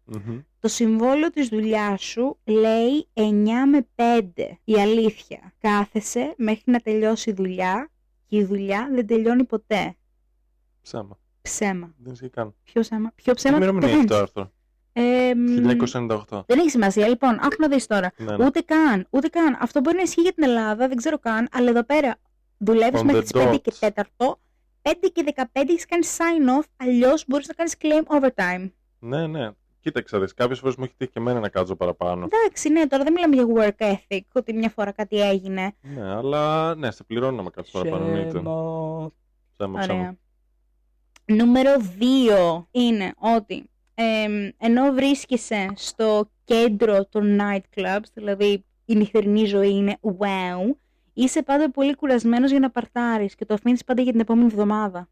Μμμ. 0.04 0.38
Το 0.60 0.68
συμβόλαιο 0.68 1.30
της 1.30 1.48
δουλειάς 1.48 2.02
σου 2.02 2.38
λέει 2.44 3.08
9 3.14 3.22
με 3.70 3.86
5. 3.94 4.58
Η 4.64 4.74
αλήθεια. 4.80 5.52
Κάθεσαι 5.60 6.34
μέχρι 6.36 6.62
να 6.66 6.78
τελειώσει 6.78 7.30
η 7.30 7.32
δουλειά 7.32 7.90
και 8.26 8.36
η 8.36 8.44
δουλειά 8.44 8.88
δεν 8.92 9.06
τελειώνει 9.06 9.44
ποτέ. 9.44 9.96
Ψέμα. 10.82 11.18
Ψέμα. 11.42 11.94
Δεν 11.98 12.12
ισχύει 12.12 12.28
καν. 12.28 12.54
Ποιο 12.64 12.80
ψέμα; 12.80 13.12
Ποιο 13.14 13.32
Τι 13.32 13.38
ψέμα. 13.38 13.56
ημερομηνία 13.56 13.88
έχει 13.88 13.96
το 13.96 14.02
πεθαίνεις. 14.06 14.22
άρθρο. 14.22 14.52
Ε, 14.92 15.34
μ, 15.34 15.46
1998. 15.66 16.42
δεν 16.46 16.58
έχει 16.58 16.70
σημασία. 16.70 17.08
Λοιπόν, 17.08 17.34
άκου 17.34 17.56
να 17.58 17.68
δεις 17.68 17.86
τώρα. 17.86 18.12
Ναι, 18.16 18.36
ναι. 18.36 18.44
Ούτε 18.46 18.60
καν, 18.60 19.06
ούτε 19.10 19.28
καν. 19.28 19.56
Αυτό 19.60 19.80
μπορεί 19.80 19.96
να 19.96 20.02
ισχύει 20.02 20.20
για 20.20 20.32
την 20.32 20.42
Ελλάδα, 20.42 20.88
δεν 20.88 20.96
ξέρω 20.96 21.18
καν, 21.18 21.48
αλλά 21.52 21.70
εδώ 21.70 21.84
πέρα 21.84 22.16
δουλεύεις 22.58 23.00
On 23.00 23.04
μέχρι 23.04 23.20
the 23.20 23.22
τις 23.22 23.32
5 23.34 23.58
και 23.62 23.72
dot. 23.80 24.04
4, 24.16 24.32
5 24.82 24.92
και 25.12 25.34
15 25.36 25.44
έχεις 25.52 25.86
κάνει 25.86 26.06
sign 26.06 26.58
off, 26.60 26.64
αλλιώς 26.76 27.24
μπορείς 27.26 27.48
να 27.48 27.54
κάνεις 27.54 27.76
claim 27.80 28.20
overtime. 28.20 28.70
Ναι, 28.98 29.26
ναι. 29.26 29.50
Κοίταξε, 29.80 30.18
δεις, 30.18 30.34
κάποιες 30.34 30.58
φορές 30.58 30.76
μου 30.76 30.84
έχει 30.84 30.94
τύχει 30.96 31.10
και 31.10 31.18
εμένα 31.18 31.40
να 31.40 31.48
κάτσω 31.48 31.76
παραπάνω. 31.76 32.28
Εντάξει, 32.32 32.68
ναι, 32.68 32.86
τώρα 32.86 33.04
δεν 33.04 33.12
μιλάμε 33.12 33.34
για 33.34 33.46
work 33.78 33.92
ethic, 33.92 34.20
ότι 34.32 34.52
μια 34.52 34.68
φορά 34.68 34.92
κάτι 34.92 35.20
έγινε. 35.20 35.72
Ναι, 35.80 36.14
αλλά 36.14 36.74
ναι, 36.74 36.90
σε 36.90 37.04
πληρώνω 37.04 37.42
να 37.42 37.50
κάτσω 37.50 37.78
παραπάνω. 37.78 38.04
εννοείται. 38.04 38.28
Ψέμα. 38.28 39.12
Ψέμα, 39.56 39.78
ψέμα. 39.78 39.98
Ωραία. 39.98 40.16
Νούμερο 41.24 41.70
2 42.60 42.64
είναι 42.70 43.12
ότι 43.18 43.70
εμ, 43.94 44.48
ενώ 44.58 44.92
βρίσκεσαι 44.92 45.68
στο 45.74 46.30
κέντρο 46.44 47.06
των 47.06 47.38
night 47.40 47.80
clubs, 47.80 48.08
δηλαδή 48.14 48.64
η 48.84 48.94
νυχτερινή 48.96 49.44
ζωή 49.44 49.70
είναι 49.70 49.98
wow, 50.02 50.74
είσαι 51.22 51.42
πάντα 51.42 51.70
πολύ 51.70 51.94
κουρασμένος 51.94 52.50
για 52.50 52.60
να 52.60 52.70
παρτάρεις 52.70 53.34
και 53.34 53.44
το 53.44 53.54
αφήνεις 53.54 53.84
πάντα 53.84 54.02
για 54.02 54.12
την 54.12 54.20
επόμενη 54.20 54.46
εβδομάδα. 54.46 55.08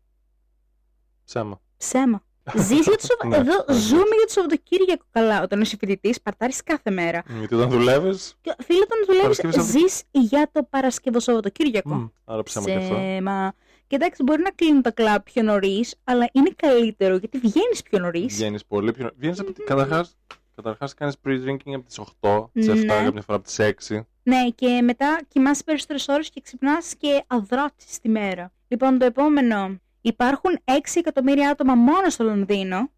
Ψέμα. 1.24 1.60
Ψέμα. 1.76 2.22
Ζεις 2.56 2.86
για 2.86 2.96
το 2.96 3.06
Σαββα- 3.06 3.28
Ναι, 3.28 3.36
Εδώ 3.36 3.64
ναι. 3.68 3.74
ζούμε 3.74 4.02
για 4.16 4.26
το 4.26 4.32
Σαββατοκύριακο 4.32 5.04
καλά. 5.10 5.42
Όταν 5.42 5.60
είσαι 5.60 5.76
φοιτητής, 5.80 6.20
παρτάρεις 6.20 6.62
κάθε 6.62 6.90
μέρα. 6.90 7.22
Γιατί 7.38 7.54
όταν 7.54 7.70
δουλεύεις. 7.70 8.36
Και 8.40 8.54
φίλε, 8.58 8.78
όταν 8.82 8.98
δουλεύεις, 9.06 9.40
Παρασκευή, 9.40 9.52
Σαββα- 9.54 9.88
ζεις 9.88 10.02
για 10.10 10.48
το 10.52 10.62
Παρασκευό 10.70 11.20
Σαββατοκύριακο. 11.20 12.12
Άρα 12.24 12.42
ψέμα 12.42 12.66
και 12.66 12.74
αυτό. 12.74 12.94
Ψέμα. 12.94 13.52
Και 13.86 13.96
εντάξει, 13.96 14.22
μπορεί 14.22 14.42
να 14.42 14.50
κλείνουν 14.50 14.82
τα 14.82 14.90
κλαμπ 14.90 15.22
πιο 15.24 15.42
νωρίς, 15.42 15.94
αλλά 16.04 16.28
είναι 16.32 16.50
καλύτερο 16.56 17.16
γιατί 17.16 17.38
βγαίνεις 17.38 17.82
πιο 17.82 17.98
νωρίς. 17.98 18.34
Βγαίνεις 18.34 18.64
πολύ 18.66 18.92
πιο. 18.92 19.10
Βγαίνεις 19.16 19.40
από... 19.40 19.52
Καταρχάς, 20.62 20.94
καταρχάς 20.94 20.94
κάνεις 20.94 21.16
pre-drinking 21.24 21.74
από 21.74 21.86
τις 21.86 21.98
8, 21.98 22.50
τις 22.52 22.68
7, 22.68 22.74
Ναι. 22.98 23.04
κάποια 23.04 23.22
φορά 23.22 23.38
από 23.38 23.46
τις 23.46 23.58
6. 23.58 24.06
Ναι, 24.22 24.48
και 24.54 24.82
μετά 24.82 25.20
κοιμάσαι 25.28 25.62
περισσότερες 25.64 26.08
ώρες 26.08 26.30
και 26.30 26.40
ξυπνάς 26.40 26.94
και 26.94 27.24
αδράτης 27.26 27.98
τη 28.00 28.08
μέρα. 28.08 28.52
Λοιπόν, 28.68 28.98
το 28.98 29.04
επόμενο. 29.04 29.78
Υπάρχουν 30.00 30.58
6 30.64 30.98
εκατομμύρια 31.00 31.50
άτομα 31.50 31.74
μόνο 31.74 32.08
στο 32.10 32.24
Λονδίνο. 32.24 32.90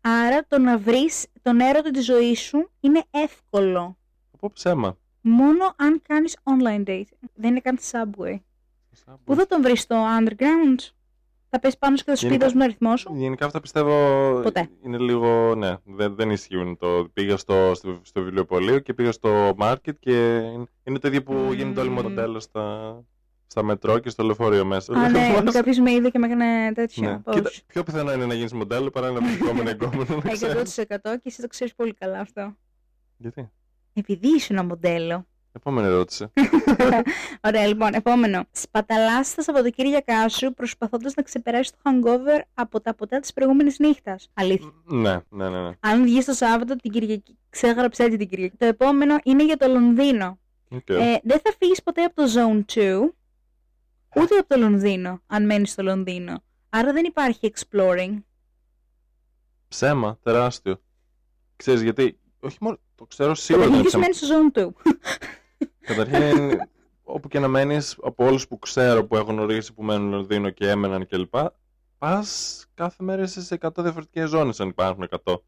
Άρα 0.00 0.46
το 0.48 0.58
να 0.58 0.78
βρεις 0.78 1.26
τον 1.42 1.60
έρωτα 1.60 1.90
της 1.90 2.04
ζωής 2.04 2.40
σου 2.40 2.70
είναι 2.80 3.02
εύκολο. 3.10 3.96
Από 4.32 4.52
ψέμα. 4.52 4.96
μόνο 5.20 5.74
αν 5.76 6.02
κάνεις 6.08 6.36
online 6.44 6.84
dating. 6.88 7.28
Δεν 7.34 7.50
είναι 7.50 7.60
καν 7.60 7.78
subway. 7.90 8.40
Πού 9.24 9.34
θα 9.34 9.46
τον 9.46 9.62
βρεις 9.62 9.80
στο 9.80 10.04
underground? 10.18 10.78
Θα 11.50 11.58
πέσει 11.60 11.78
πάνω 11.78 11.96
και 11.96 12.02
θα 12.06 12.14
σου 12.16 12.22
πει 12.22 12.26
Γενικά- 12.28 12.44
δώσ' 12.46 12.54
μου 12.54 12.60
τον 12.60 12.68
αριθμό 12.68 12.96
σου. 12.96 13.12
Γενικά 13.16 13.46
αυτά 13.46 13.60
πιστεύω 13.60 13.92
Ποτέ. 14.42 14.68
είναι 14.84 14.98
λίγο, 14.98 15.54
ναι, 15.54 15.74
δεν, 15.84 16.14
δεν 16.14 16.30
ισχύουν. 16.30 16.76
Το, 16.76 17.08
πήγα 17.12 17.36
στο, 17.36 17.72
στο, 17.74 18.00
στο 18.02 18.22
βιβλιοπωλείο 18.22 18.78
και 18.78 18.94
πήγα 18.94 19.12
στο 19.12 19.54
market 19.60 19.98
και 19.98 20.36
είναι, 20.36 20.64
είναι 20.84 20.98
το 20.98 21.08
ίδιο 21.08 21.22
που 21.22 21.32
Μμμ. 21.32 21.52
γίνεται 21.52 21.80
όλοι 21.80 21.88
μοντέλο 21.90 22.40
στα, 22.40 22.96
στα 23.46 23.62
μετρό 23.62 23.98
και 23.98 24.08
στο 24.10 24.22
λεωφορείο 24.24 24.64
μέσα. 24.64 24.94
Α, 24.94 25.08
ναι, 25.08 25.28
Μας- 25.44 25.54
κάποιος 25.54 25.78
με 25.78 25.90
είδε 25.92 26.10
και 26.10 26.18
με 26.18 26.26
έκανε 26.26 26.72
τέτοιο. 26.72 27.10
ναι. 27.10 27.18
Πώς. 27.18 27.34
Κοίτα, 27.34 27.50
πιο 27.66 27.82
πιθανό 27.82 28.12
είναι 28.12 28.26
να 28.26 28.34
γίνεις 28.34 28.52
μοντέλο 28.52 28.90
παρά 28.90 29.10
να 29.10 29.20
βρεις 29.26 29.38
κόμμα 29.38 29.70
εγκόμενο. 29.70 30.20
να 30.24 30.30
ξέρεις. 30.30 30.78
100% 30.78 30.84
και 31.02 31.20
εσύ 31.24 31.40
το 31.40 31.46
ξέρεις 31.46 31.74
πολύ 31.74 31.94
καλά 31.94 32.20
αυτό. 32.20 32.56
Γιατί; 33.16 33.50
Επειδή 33.92 34.28
ήσουν 34.28 34.56
ένα 34.56 34.64
μοντέλο. 34.66 35.26
Επόμενη 35.56 35.86
ερώτηση. 35.86 36.26
Ωραία, 37.46 37.66
λοιπόν, 37.66 37.94
επόμενο. 37.94 38.44
Σπαταλά 38.50 39.20
τα 39.36 39.42
Σαββατοκύριακά 39.42 40.28
σου 40.28 40.54
προσπαθώντας 40.54 41.14
να 41.14 41.22
ξεπεράσει 41.22 41.72
το 41.72 41.78
hangover 41.84 42.40
από 42.54 42.80
τα 42.80 42.94
ποτά 42.94 43.20
της 43.20 43.32
προηγούμενης 43.32 43.78
νύχτας. 43.78 44.30
Αλήθεια. 44.34 44.72
ναι, 44.84 45.20
ναι, 45.28 45.48
ναι. 45.48 45.60
ναι. 45.62 45.70
Αν 45.80 46.02
βγεις 46.02 46.24
το 46.24 46.32
Σάββατο 46.32 46.76
την 46.76 46.90
Κυριακή, 46.90 47.38
ξέγραψε 47.50 48.02
έτσι 48.02 48.16
την 48.16 48.28
Κυριακή. 48.28 48.56
Το 48.56 48.66
επόμενο 48.66 49.16
είναι 49.24 49.44
για 49.44 49.56
το 49.56 49.68
Λονδίνο. 49.68 50.38
Οκ. 50.68 50.88
Ε, 50.88 51.18
δεν 51.22 51.40
θα 51.44 51.54
φύγεις 51.58 51.82
ποτέ 51.82 52.02
από 52.02 52.14
το 52.14 52.22
Zone 52.34 52.64
2, 52.74 53.12
ούτε 54.16 54.36
από 54.38 54.48
το 54.48 54.56
Λονδίνο, 54.58 55.22
αν 55.26 55.46
μένεις 55.46 55.70
στο 55.70 55.82
Λονδίνο. 55.82 56.42
Άρα 56.68 56.92
δεν 56.92 57.04
υπάρχει 57.04 57.52
exploring. 57.54 58.16
Ψέμα, 59.68 60.18
τεράστιο. 60.22 60.80
Ξέρεις 61.56 61.82
γιατί, 61.82 62.18
όχι 62.40 62.56
μόνο, 62.60 62.78
το 62.94 63.04
ξέρω 63.04 63.34
σίγουρα 63.34 63.66
ότι 63.66 63.74
Καταρχήν 63.76 63.98
είναι 63.98 64.08
ποιος 64.08 64.20
ψέμα. 64.20 64.38
μένεις 64.38 64.52
στο 64.52 64.72
Zone 64.74 64.90
2. 64.90 64.90
Καταρχήν, 65.86 66.60
όπου 67.02 67.28
και 67.28 67.38
να 67.38 67.48
μένεις, 67.48 67.96
από 68.02 68.24
όλους 68.26 68.48
που 68.48 68.58
ξέρω 68.58 69.06
που 69.06 69.16
έχω 69.16 69.30
γνωρίσει 69.30 69.74
που 69.74 69.82
μένουν 69.82 70.08
στο 70.08 70.16
Λονδίνο 70.16 70.50
και 70.50 70.68
έμεναν 70.68 71.06
κλπ. 71.06 71.34
Πας 71.98 72.64
κάθε 72.74 73.04
μέρα 73.04 73.22
είσαι 73.22 73.42
σε 73.42 73.58
100 73.60 73.70
διαφορετικές 73.82 74.28
ζώνες 74.28 74.60
αν 74.60 74.68
υπάρχουν 74.68 75.08
100. 75.24 75.42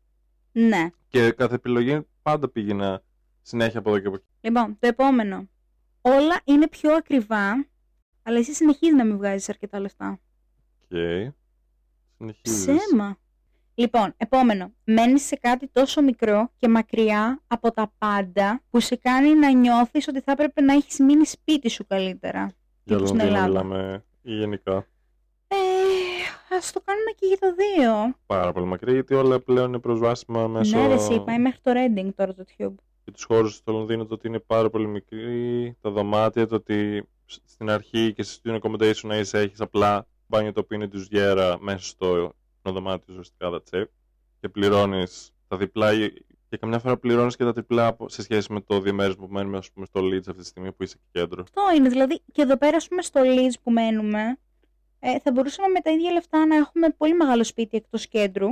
ναι. 0.53 0.89
Και 1.09 1.31
κάθε 1.31 1.55
επιλογή 1.55 2.07
πάντα 2.23 2.49
πήγαινα 2.49 3.03
συνέχεια 3.43 3.79
από 3.79 3.91
εδώ 3.91 3.99
και 3.99 4.07
από 4.07 4.17
εκεί. 4.17 4.27
Λοιπόν, 4.41 4.77
το 4.79 4.87
επόμενο. 4.87 5.49
Όλα 6.01 6.41
είναι 6.45 6.69
πιο 6.69 6.93
ακριβά, 6.93 7.67
αλλά 8.23 8.39
εσύ 8.39 8.53
συνεχίζει 8.55 8.95
να 8.95 9.05
μην 9.05 9.17
βγάζεις 9.17 9.49
αρκετά 9.49 9.81
λεφτά. 9.81 10.21
Οκ. 10.83 10.99
Συνεχίζεις. 12.17 12.65
Ψέμα. 12.65 13.19
Λοιπόν, 13.81 14.15
επόμενο. 14.17 14.73
Μένεις 14.85 15.23
σε 15.27 15.37
κάτι 15.37 15.69
τόσο 15.73 16.03
μικρό 16.03 16.51
και 16.57 16.69
μακριά 16.69 17.43
από 17.47 17.71
τα 17.73 17.93
πάντα 17.99 18.63
που 18.71 18.81
σε 18.81 18.97
κάνει 18.97 19.35
να 19.35 19.51
νιώθεις 19.53 20.09
ότι 20.09 20.21
θα 20.21 20.33
έπρεπε 20.33 20.61
να 20.61 20.73
έχεις 20.73 20.99
μείνει 20.99 21.27
σπίτι 21.27 21.69
σου 21.71 21.87
καλύτερα. 21.87 22.53
Για 22.85 22.97
τύπου 22.97 23.07
στην 23.09 23.19
Λονδίνο 23.19 23.39
Ελλάδα. 23.45 23.65
μιλάμε 23.65 24.05
ή 24.23 24.33
γενικά. 24.35 24.87
Ε, 25.49 25.57
ας 26.59 26.73
το 26.73 26.81
κάνουμε 26.85 27.11
και 27.17 27.27
για 27.27 27.37
το 27.39 27.47
δύο. 27.55 28.15
Πάρα 28.27 28.53
πολύ 28.53 28.67
μακρύ, 28.67 28.93
γιατί 28.93 29.15
όλα 29.15 29.41
πλέον 29.41 29.69
είναι 29.69 29.79
προσβάσιμα 29.79 30.47
μέσω... 30.49 30.79
Ναι, 30.79 30.87
ρε, 30.87 30.95
εσύ, 30.95 31.21
πάει 31.21 31.39
μέχρι 31.39 31.61
το 31.63 31.73
Reading 31.75 32.09
τώρα 32.17 32.35
το 32.35 32.45
Tube. 32.59 32.75
και 33.05 33.11
τους 33.11 33.25
χώρους 33.25 33.55
στο 33.55 33.73
Λονδίνο 33.73 34.07
το 34.07 34.15
ότι 34.15 34.29
είναι 34.29 34.39
πάρα 34.39 34.71
πολύ 34.71 34.87
μικρή, 34.87 35.77
τα 35.81 35.91
δωμάτια, 35.91 36.47
το 36.47 36.55
ότι 36.55 37.09
σ- 37.25 37.41
στην 37.45 37.71
αρχή 37.71 38.13
και 38.13 38.23
στη 38.23 38.41
student 38.45 38.59
accommodation 38.61 39.03
να 39.03 39.17
είσαι 39.17 39.39
έχεις 39.39 39.61
απλά 39.61 40.07
μπάνιο 40.27 40.53
το 40.53 40.61
οποίο 40.61 40.77
είναι 40.77 40.89
τους 40.89 41.07
γέρα 41.07 41.57
μέσα 41.61 41.85
στο 41.85 42.33
δωμάτιο 42.73 43.07
ουσιαστικά 43.19 43.51
that's 43.51 43.81
it. 43.83 43.85
και 44.41 44.49
πληρώνεις 44.49 45.33
τα 45.49 45.57
διπλά 45.57 45.93
ή- 45.93 46.13
και 46.49 46.57
καμιά 46.57 46.79
φορά 46.79 46.97
πληρώνεις 46.97 47.37
και 47.37 47.45
τα 47.45 47.53
τριπλά 47.53 47.87
από- 47.87 48.09
σε 48.09 48.23
σχέση 48.23 48.53
με 48.53 48.61
το 48.61 48.81
διαμέρισμα 48.81 49.27
που 49.27 49.33
μένουμε 49.33 49.57
ας 49.57 49.73
πούμε, 49.73 49.87
στο 49.87 50.01
Leeds 50.01 50.29
αυτή 50.29 50.33
τη 50.41 50.45
στιγμή 50.45 50.73
που 50.73 50.83
είσαι 50.83 50.97
και 50.97 51.21
κέντρο. 51.21 51.43
Αυτό 51.43 51.63
είναι, 51.77 51.89
δηλαδή 51.89 52.21
και 52.33 52.43
εδώ 52.43 52.57
πέρα, 52.57 52.77
ας 52.77 52.89
πούμε, 52.89 53.03
στο 53.03 53.21
Leeds 53.25 53.55
που 53.63 53.71
μένουμε, 53.71 54.39
ε, 54.99 55.19
θα 55.19 55.33
μπορούσαμε 55.33 55.69
με 55.69 55.81
τα 55.81 55.91
ίδια 55.91 56.13
λεφτά 56.13 56.47
να 56.47 56.57
έχουμε 56.57 56.89
πολύ 56.91 57.15
μεγάλο 57.15 57.45
σπίτι 57.45 57.77
εκτός 57.77 58.09
κέντρου. 58.09 58.49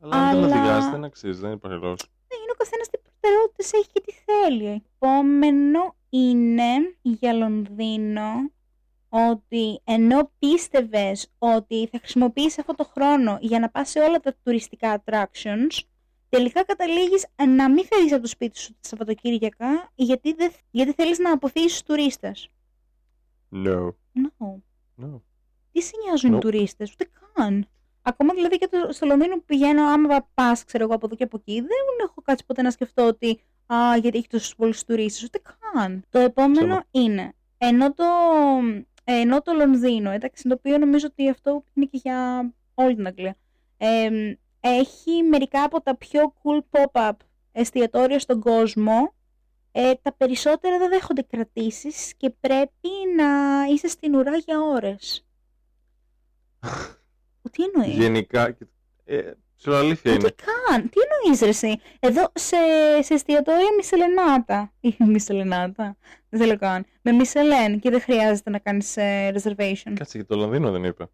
Αλλά 0.00 0.16
αν 0.16 0.34
δεν 0.40 0.44
Αλλά- 0.44 0.60
οδηγάς 0.60 0.90
δεν 0.90 1.04
αξίζει, 1.04 1.40
δεν 1.40 1.52
υπάρχει 1.52 1.78
λόγος. 1.82 2.00
Ναι, 2.28 2.36
είναι 2.42 2.50
ο 2.52 2.56
καθένας 2.58 2.88
τις 2.88 3.00
προτεραιότητες 3.02 3.72
έχει 3.72 3.86
και 3.92 4.00
τι 4.00 4.12
θέλει. 4.24 4.82
Επόμενο 4.94 5.94
είναι 6.10 6.96
για 7.02 7.32
Λονδίνο 7.32 8.50
ότι 9.16 9.80
ενώ 9.84 10.30
πίστευες 10.38 11.28
ότι 11.38 11.88
θα 11.92 11.98
χρησιμοποιήσεις 11.98 12.58
αυτό 12.58 12.74
το 12.74 12.84
χρόνο 12.84 13.38
για 13.40 13.58
να 13.58 13.68
πας 13.70 13.90
σε 13.90 13.98
όλα 14.00 14.20
τα 14.20 14.34
τουριστικά 14.42 15.02
attractions, 15.04 15.78
τελικά 16.28 16.64
καταλήγεις 16.64 17.26
να 17.48 17.70
μην 17.70 17.84
φεύγεις 17.84 18.12
από 18.12 18.22
το 18.22 18.28
σπίτι 18.28 18.58
σου 18.58 18.72
τα 18.72 18.78
Σαββατοκύριακα 18.80 19.90
γιατί, 19.94 20.32
δεν, 20.32 20.52
γιατί 20.70 20.92
θέλεις 20.92 21.18
να 21.18 21.32
αποφύγεις 21.32 21.72
τους 21.72 21.82
τουρίστες. 21.82 22.48
No. 23.52 23.88
No. 24.14 24.46
no. 25.02 25.20
Τι 25.72 25.82
σε 25.82 25.92
νοιάζουν 26.04 26.32
οι 26.32 26.36
Nope. 26.36 26.40
τουρίστες, 26.40 26.92
ούτε 26.92 27.10
καν. 27.34 27.68
Ακόμα 28.02 28.34
δηλαδή 28.34 28.58
και 28.58 28.68
το, 28.68 28.92
στο 28.92 29.06
Λονδίνο 29.06 29.34
που 29.34 29.44
πηγαίνω, 29.46 29.82
άμα 29.82 30.28
πας, 30.34 30.64
ξέρω 30.64 30.84
εγώ 30.84 30.94
από 30.94 31.06
εδώ 31.06 31.14
και 31.14 31.24
από 31.24 31.36
εκεί, 31.40 31.60
δεν 31.60 32.06
έχω 32.08 32.22
κάτσει 32.24 32.44
ποτέ 32.46 32.62
να 32.62 32.70
σκεφτώ 32.70 33.06
ότι 33.06 33.40
Α, 33.66 33.96
γιατί 33.96 34.18
έχει 34.18 34.26
τόσους 34.28 34.54
πολλούς 34.54 34.84
τουρίστες, 34.84 35.24
ούτε 35.24 35.40
καν. 35.72 36.04
Το 36.10 36.18
επόμενο 36.18 36.58
Ψέμα. 36.66 36.84
είναι, 36.90 37.32
ενώ 37.58 37.92
το, 37.94 38.04
ενώ 39.04 39.42
το 39.42 39.52
Λονδίνο, 39.52 40.10
εντάξει, 40.10 40.48
το 40.48 40.54
οποίο 40.54 40.78
νομίζω 40.78 41.06
ότι 41.10 41.28
αυτό 41.28 41.64
είναι 41.74 41.86
και 41.86 41.98
για 42.02 42.50
όλη 42.74 42.94
την 42.94 43.06
Αγγλία, 43.06 43.36
εμ, 43.76 44.32
έχει 44.60 45.22
μερικά 45.22 45.62
από 45.62 45.80
τα 45.80 45.96
πιο 45.96 46.34
cool 46.42 46.60
pop-up 46.70 47.12
εστιατόρια 47.52 48.18
στον 48.18 48.40
κόσμο. 48.40 49.14
Ε, 49.72 49.92
τα 50.02 50.12
περισσότερα 50.12 50.78
δεν 50.78 50.88
δέχονται 50.88 51.22
κρατήσεις 51.22 52.14
και 52.16 52.30
πρέπει 52.40 52.88
να 53.16 53.24
είσαι 53.70 53.88
στην 53.88 54.14
ουρά 54.14 54.36
για 54.36 54.60
ώρες. 54.60 55.26
Τι 57.52 57.62
εννοείς; 57.62 57.96
Γενικά, 57.96 58.56
ε, 59.04 59.32
ξέρω 59.66 59.76
αλήθεια 59.76 60.12
είναι. 60.12 60.24
Ούτε 60.24 60.34
καν. 60.44 60.88
Τι 60.88 61.00
εννοείς 61.00 61.40
ρε 61.40 61.48
εσύ; 61.48 61.80
Εδώ 62.00 62.32
σε, 62.34 62.56
σε 63.00 63.14
εστιατόρια 63.14 63.68
μισελενάτα. 63.76 64.72
Ή 64.80 64.94
μισελενάτα. 64.98 65.96
Δεν 66.28 66.40
θέλω 66.40 66.58
καν. 66.58 66.84
Με 67.02 67.12
μισελέν 67.12 67.80
και 67.80 67.90
δεν 67.90 68.00
χρειάζεται 68.00 68.50
να 68.50 68.58
κάνεις 68.58 68.96
ε, 68.96 69.32
reservation. 69.34 69.92
Κάτσε 69.94 70.18
και 70.18 70.24
το 70.24 70.36
Λονδίνο 70.36 70.70
δεν 70.70 70.84
είπε. 70.84 71.06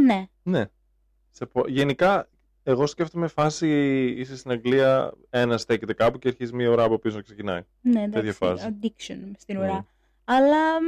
Ναι. 0.00 0.26
Ναι. 0.42 0.64
Σε 1.30 1.46
πο- 1.46 1.68
Γενικά, 1.68 2.28
εγώ 2.62 2.86
σκέφτομαι 2.86 3.26
φάση 3.28 3.68
είσαι 4.18 4.36
στην 4.36 4.50
Αγγλία, 4.50 5.12
ένας 5.30 5.58
στέκεται 5.58 5.92
κάπου 5.92 6.18
και 6.18 6.28
αρχίζεις 6.28 6.52
μία 6.52 6.70
ώρα 6.70 6.82
από 6.82 6.98
πίσω 6.98 7.16
να 7.16 7.22
ξεκινάει. 7.22 7.60
Ναι, 7.80 7.92
Τέτοια 8.00 8.18
εντάξει. 8.18 8.36
φάση. 8.38 8.68
Addiction 8.68 9.30
στην 9.38 9.56
Μμ. 9.56 9.60
ουρά. 9.60 9.86
Αλλά 10.24 10.80
μ, 10.82 10.84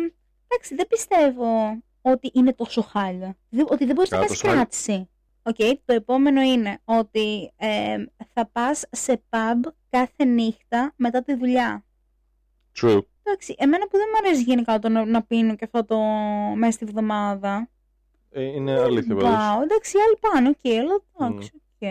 εντάξει, 0.49 0.75
δεν 0.75 0.87
πιστεύω 0.87 1.79
ότι 2.03 2.31
είναι 2.35 2.53
τόσο 2.53 2.83
χάλια. 2.83 3.37
Δε- 3.49 3.65
Ότι 3.69 3.85
δεν 3.85 3.95
μπορείς 3.95 4.11
να 4.11 4.17
Καλά, 4.17 4.27
κάνεις 4.29 4.41
τόσο 4.41 4.47
χάλια. 4.47 4.61
κράτηση. 4.61 5.09
Οκ, 5.43 5.57
το 5.85 5.93
επόμενο 5.93 6.41
είναι 6.41 6.79
ότι 6.85 7.53
ε, 7.57 8.05
θα 8.33 8.47
πας 8.47 8.85
σε 8.91 9.23
pub 9.31 9.71
κάθε 9.91 10.25
νύχτα 10.25 10.93
μετά 10.97 11.23
τη 11.23 11.35
δουλειά. 11.35 11.85
True. 12.81 13.01
Εντάξει, 13.23 13.55
εμένα 13.59 13.89
που 13.89 13.97
δεν 13.97 14.07
μου 14.13 14.27
αρέσει 14.27 14.43
γενικά 14.43 14.79
το 14.79 14.89
να, 14.89 15.05
να 15.05 15.23
πίνω 15.23 15.57
και 15.57 15.65
αυτό 15.65 15.85
το 15.85 15.99
μέσα 16.57 16.73
στη 16.73 16.85
βδομάδα. 16.85 17.69
Ε, 18.31 18.43
είναι 18.43 18.81
αλήθεια 18.81 19.15
πάντως. 19.15 19.31
Wow, 19.31 19.63
εντάξει, 19.63 19.97
οι 19.97 20.01
άλλοι 20.01 20.19
πάνε, 20.21 20.49
οκ, 20.49 20.73
αλλά 20.73 21.29
εντάξει, 21.29 21.51
οκ. 21.55 21.89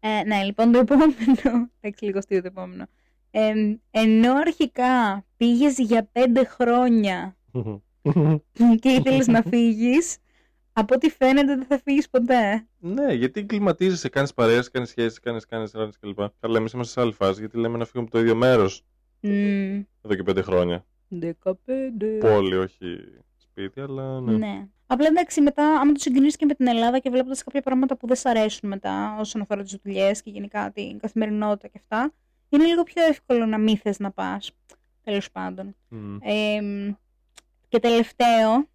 Ε, 0.00 0.22
ναι, 0.24 0.42
λοιπόν, 0.44 0.72
το 0.72 0.78
επόμενο. 0.78 1.12
Εντάξει, 1.80 2.04
λίγο 2.04 2.18
αστείο 2.18 2.40
το 2.40 2.46
επόμενο. 2.46 2.86
Ε, 3.30 3.52
ενώ 3.90 4.34
αρχικά 4.34 5.24
πήγες 5.36 5.78
για 5.78 6.08
πέντε 6.12 6.44
χρόνια 6.44 7.36
και 8.80 8.88
ήθελες 8.88 9.26
να 9.26 9.42
φύγεις, 9.42 10.16
από 10.80 10.94
ό,τι 10.94 11.10
φαίνεται 11.10 11.54
δεν 11.56 11.64
θα 11.64 11.80
φύγεις 11.84 12.10
ποτέ. 12.10 12.66
ναι, 12.78 13.12
γιατί 13.12 13.40
εγκλιματίζεσαι, 13.40 14.08
κάνεις 14.08 14.34
παρέες, 14.34 14.70
κάνεις 14.70 14.88
σχέσεις, 14.88 15.20
κάνεις, 15.20 15.46
κάνεις, 15.46 15.70
κάνεις 15.70 15.98
κλπ. 15.98 16.18
Καλά, 16.40 16.56
εμείς 16.58 16.72
είμαστε 16.72 16.92
σε 16.92 17.00
άλλη 17.00 17.12
φάση, 17.12 17.40
γιατί 17.40 17.58
λέμε 17.58 17.78
να 17.78 17.84
φύγουμε 17.84 18.02
από 18.02 18.10
το 18.10 18.18
ίδιο 18.18 18.34
μέρος 18.34 18.84
Μμμ, 19.20 19.82
εδώ 20.02 20.14
και 20.14 20.22
πέντε 20.22 20.42
χρόνια. 20.42 20.84
15. 21.08 21.52
Πόλη, 22.20 22.56
όχι 22.56 23.00
σπίτι, 23.36 23.80
αλλά 23.80 24.20
ναι. 24.20 24.32
Ναι. 24.32 24.66
Απλά 24.86 25.06
εντάξει, 25.06 25.40
μετά, 25.40 25.80
άμα 25.80 25.92
το 25.92 26.00
συγκρίνει 26.00 26.30
και 26.30 26.44
με 26.46 26.54
την 26.54 26.66
Ελλάδα 26.66 26.98
και 26.98 27.10
βλέποντας 27.10 27.42
κάποια 27.44 27.60
πράγματα 27.62 27.96
που 27.96 28.06
δεν 28.06 28.16
σ' 28.16 28.26
αρέσουν 28.26 28.68
μετά 28.68 29.16
όσον 29.18 29.40
αφορά 29.40 29.62
τις 29.62 29.78
δουλειές 29.82 30.22
και 30.22 30.30
γενικά 30.30 30.70
την 30.70 30.98
καθημερινότητα 30.98 31.68
και 31.68 31.78
αυτά, 31.78 32.12
είναι 32.48 32.64
λίγο 32.64 32.82
πιο 32.82 33.02
εύκολο 33.02 33.46
να 33.46 33.58
μην 33.58 33.76
θες 33.76 33.98
να 33.98 34.10
πας. 34.10 34.50
Τέλος 35.04 35.30
πάντων. 35.30 35.76
Μμ. 35.88 36.16
Ε, 36.22 36.60
και 37.68 37.78
τελευταίο, 37.78 38.68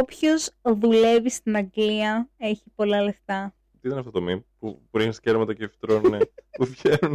όποιος 0.00 0.50
δουλεύει 0.62 1.30
στην 1.30 1.56
Αγγλία 1.56 2.28
έχει 2.36 2.62
πολλά 2.74 3.02
λεφτά. 3.02 3.52
Τι 3.80 3.88
ήταν 3.88 3.98
αυτό 4.00 4.10
το 4.10 4.20
meme 4.28 4.42
που 4.58 4.82
ρίχνεις 4.92 5.16
σκέρματα 5.16 5.54
και 5.54 5.68
φυτρώνουν 5.68 6.18
που 6.58 6.64
βγαίνουν. 6.64 7.14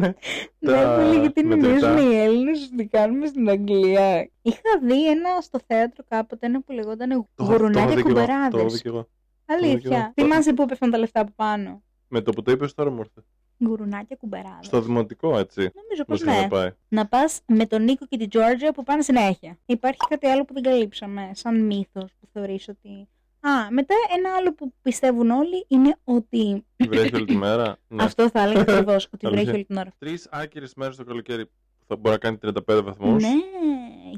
Ναι, 0.59 0.95
πολύ 0.95 1.19
γιατί 1.19 1.43
μετρητά. 1.45 1.87
νομίζουν 1.87 2.11
οι 2.11 2.15
Έλληνες 2.15 2.69
ότι 2.73 2.87
κάνουμε 2.87 3.25
στην 3.25 3.49
Αγγλία; 3.49 4.29
Είχα 4.41 4.79
δει 4.81 5.09
ένα 5.09 5.41
στο 5.41 5.59
θέατρο 5.67 6.03
κάποτε, 6.09 6.45
ένα 6.45 6.61
που 6.61 6.71
λεγόταν 6.71 7.09
Το- 7.35 7.43
Γουρουνάκια 7.43 7.85
το 7.85 7.91
είδα 7.91 8.01
κι 8.01 8.07
εγώ, 8.07 8.19
Το 8.19 8.25
κουμπεράδε. 8.25 8.61
είδα 8.63 8.77
κι 8.77 8.87
εγώ. 8.87 9.07
Αλήθεια. 9.45 10.13
Το- 10.15 10.21
Θυμάσαι 10.23 10.53
που 10.53 10.61
έπεφταν 10.61 10.91
τα 10.91 10.97
λεφτά 10.97 11.19
από 11.21 11.31
πάνω. 11.35 11.83
Με 12.07 12.21
το 12.21 12.31
που 12.31 12.41
το 12.41 12.51
είπες 12.51 12.73
τώρα 12.73 12.89
μου 12.89 12.99
ήρθε. 12.99 13.23
Γουρουνάκια 13.67 14.15
κουμπεράδε. 14.15 14.57
Στο 14.61 14.81
δημοτικό, 14.81 15.37
έτσι. 15.37 15.59
Νομίζω 15.61 16.03
πω 16.05 16.05
Πώς 16.07 16.21
είχαμε 16.21 16.39
ναι. 16.41 16.47
πάει. 16.47 16.69
Να 16.87 17.07
πας 17.07 17.41
με 17.47 17.65
τον 17.65 17.83
Νίκο 17.83 18.05
και 18.05 18.17
την 18.17 18.29
Τζόρτζια 18.29 18.71
που 18.73 18.83
πάνε 18.83 19.01
συνέχεια. 19.01 19.57
Υπάρχει 19.65 19.99
κάτι 20.09 20.27
άλλο 20.27 20.45
που 20.45 20.53
δεν 20.53 20.63
καλύψαμε, 20.63 21.29
σαν 21.33 21.65
μύθος 21.65 22.11
που 22.19 22.27
θεωρείς 22.33 22.67
ότι. 22.67 23.07
Α, 23.39 23.71
μετά 23.71 23.95
ένα 24.17 24.35
άλλο 24.35 24.53
που 24.53 24.73
πιστεύουν 24.81 25.29
όλοι 25.29 25.65
είναι 25.67 25.97
ότι. 26.03 26.65
Βρέχει 26.89 27.15
όλη 27.15 27.25
τη 27.25 27.35
μέρα. 27.35 27.77
Ναι. 27.87 28.03
Αυτό 28.03 28.29
θα 28.29 28.41
έλεγα 28.41 28.61
ακριβώς, 28.61 29.05
ότι 29.13 29.27
βρέχει 29.27 29.35
Αλήθεια. 29.37 29.53
όλη 29.53 29.65
την 29.65 29.77
ώρα. 29.77 29.93
Τρεις 29.97 30.27
άκυρες 30.31 30.73
μέρες 30.75 30.95
το 30.95 31.03
καλοκαίρι 31.03 31.45
που 31.45 31.85
θα 31.87 31.95
μπορεί 31.95 32.09
να 32.15 32.17
κάνει 32.17 32.37
35 32.41 32.81
βαθμούς. 32.83 33.21
Ναι. 33.23 33.29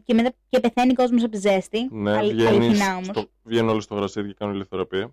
Και, 0.04 0.14
μετά, 0.14 0.32
και 0.50 0.60
πεθαίνει 0.60 0.94
κόσμος 0.94 1.24
από 1.24 1.32
τη 1.32 1.38
ζέστη. 1.38 1.88
Ναι, 1.92 2.18
Αλη- 2.18 2.34
βγαίνεις 2.34 2.50
αληθινά 2.50 2.92
όμως. 2.94 3.06
στο- 3.06 3.30
βγαίνουν 3.44 3.70
όλοι 3.70 3.82
στο 3.82 3.96
γρασίδι 3.96 4.28
και 4.28 4.34
κάνουν 4.38 4.54
ηλιοθεραπεία. 4.54 5.12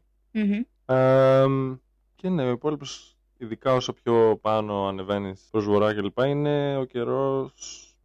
Εμ, 0.87 1.75
και 2.15 2.29
ναι, 2.29 2.43
ο 2.45 2.51
υπόλοιπο, 2.51 2.85
ειδικά 3.45 3.75
όσο 3.75 3.93
πιο 3.93 4.39
πάνω 4.41 4.87
ανεβαίνεις 4.89 5.49
προς 5.51 5.65
βορρά 5.65 5.95
κλπ., 5.95 6.19
είναι 6.27 6.77
ο 6.77 6.85
καιρός 6.85 7.53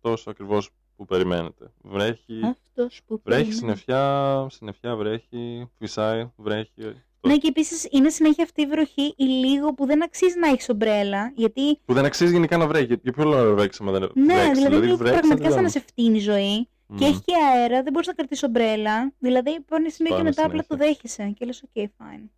τόσο 0.01 0.29
ακριβώς 0.29 0.69
που 0.95 1.05
περιμένετε. 1.05 1.71
Βρέχει, 1.81 2.39
Αυτός 2.43 3.01
που. 3.07 3.21
βρέχει 3.23 3.41
περιμένω. 3.41 3.57
συννεφιά, 3.57 4.47
συννεφιά 4.51 4.95
βρέχει, 4.95 5.69
φυσάει, 5.77 6.31
βρέχει. 6.35 6.71
Αυτό. 6.77 7.27
Ναι, 7.29 7.37
και 7.37 7.47
επίσης 7.47 7.87
είναι 7.91 8.09
συνέχεια 8.09 8.43
αυτή 8.43 8.61
η 8.61 8.65
βροχή 8.65 9.13
ή 9.17 9.23
λίγο 9.23 9.73
που 9.73 9.85
δεν 9.85 10.03
αξίζει 10.03 10.39
να 10.39 10.47
έχεις 10.47 10.69
ομπρέλα. 10.69 11.31
Γιατί. 11.35 11.77
Που 11.85 11.93
δεν 11.93 12.05
αξίζει 12.05 12.31
γενικά 12.31 12.57
να 12.57 12.67
βρέχει. 12.67 12.85
Για- 12.85 12.99
Για 13.03 13.11
ποιο 13.11 13.23
λόγο 13.23 13.43
να 13.43 13.53
βρέξει, 13.53 13.79
άμα 13.81 13.91
δεν 13.91 14.09
Ναι, 14.13 14.33
βρέξει. 14.33 14.51
δηλαδή, 14.53 14.75
λίγο 14.75 14.91
που 14.91 14.97
βρέξει, 14.97 15.19
πραγματικά 15.19 15.43
σαν 15.45 15.53
δεν 15.55 15.63
να 15.63 15.69
σε 15.69 15.79
φτύνει 15.79 16.17
η 16.17 16.19
ζωή. 16.19 16.67
Μμ. 16.87 16.97
Και 16.97 17.05
έχει 17.05 17.21
και 17.25 17.33
αέρα, 17.53 17.83
δεν 17.83 17.91
μπορείς 17.93 18.07
να 18.07 18.13
κρατήσεις 18.13 18.43
ομπρέλα. 18.43 19.13
Δηλαδή, 19.19 19.59
πάνε 19.61 19.89
σημείο 19.89 20.11
και 20.11 20.17
Σπάνε 20.17 20.29
μετά 20.29 20.45
απλά 20.45 20.59
το 20.59 20.65
συνέχεια. 20.69 20.87
δέχεσαι. 21.01 21.33
Και 21.37 21.45
λες, 21.45 21.63
OK, 21.73 21.81
fine. 21.81 22.29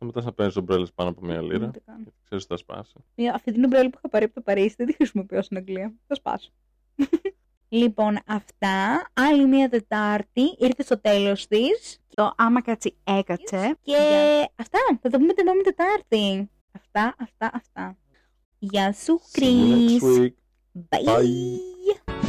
Σταματάς 0.00 0.24
να 0.24 0.32
παίρνεις 0.32 0.56
ομπρέλες 0.56 0.92
πάνω 0.92 1.10
από 1.10 1.24
μια 1.24 1.42
λίρα. 1.42 1.66
Ούτε 1.66 1.80
καν. 1.86 1.96
Γιατί 2.02 2.18
ξέρεις 2.24 2.44
ότι 2.44 2.52
θα 2.52 2.56
σπάσει. 2.56 2.92
Μια- 3.14 3.34
Αυτή 3.34 3.52
την 3.52 3.64
ομπρέλα 3.64 3.90
που 3.90 3.94
είχα 3.98 4.08
πάρει 4.08 4.24
από 4.24 4.34
το 4.34 4.40
Παρίσι 4.40 4.74
δεν 4.78 4.86
τη 4.86 4.92
χρησιμοποιώ 4.92 5.42
στην 5.42 5.56
Αγγλία. 5.56 5.94
Θα 6.06 6.14
σπάσω. 6.14 6.50
λοιπόν, 7.68 8.18
αυτά. 8.26 9.06
Άλλη 9.14 9.46
μία 9.46 9.68
Τετάρτη 9.68 10.42
ήρθε 10.58 10.82
στο 10.82 11.00
τέλος 11.00 11.46
της. 11.46 11.98
Το 12.14 12.32
άμα 12.36 12.62
κάτσει 12.62 12.94
έκατσε. 13.04 13.76
Και 13.82 13.96
αυτά. 14.56 14.78
Θα 15.00 15.10
το 15.10 15.18
πούμε 15.18 15.32
την 15.32 15.46
επόμενη 15.46 15.62
Τετάρτη. 15.62 16.50
Αυτά, 16.72 17.14
αυτά, 17.18 17.50
αυτά. 17.54 17.96
Γεια 18.58 18.92
σου, 18.92 19.20
See 19.32 19.42
you 19.42 19.88
next 19.88 20.02
Chris. 20.02 20.20
week. 20.20 20.32
Bye. 20.88 21.04
Bye. 21.04 22.27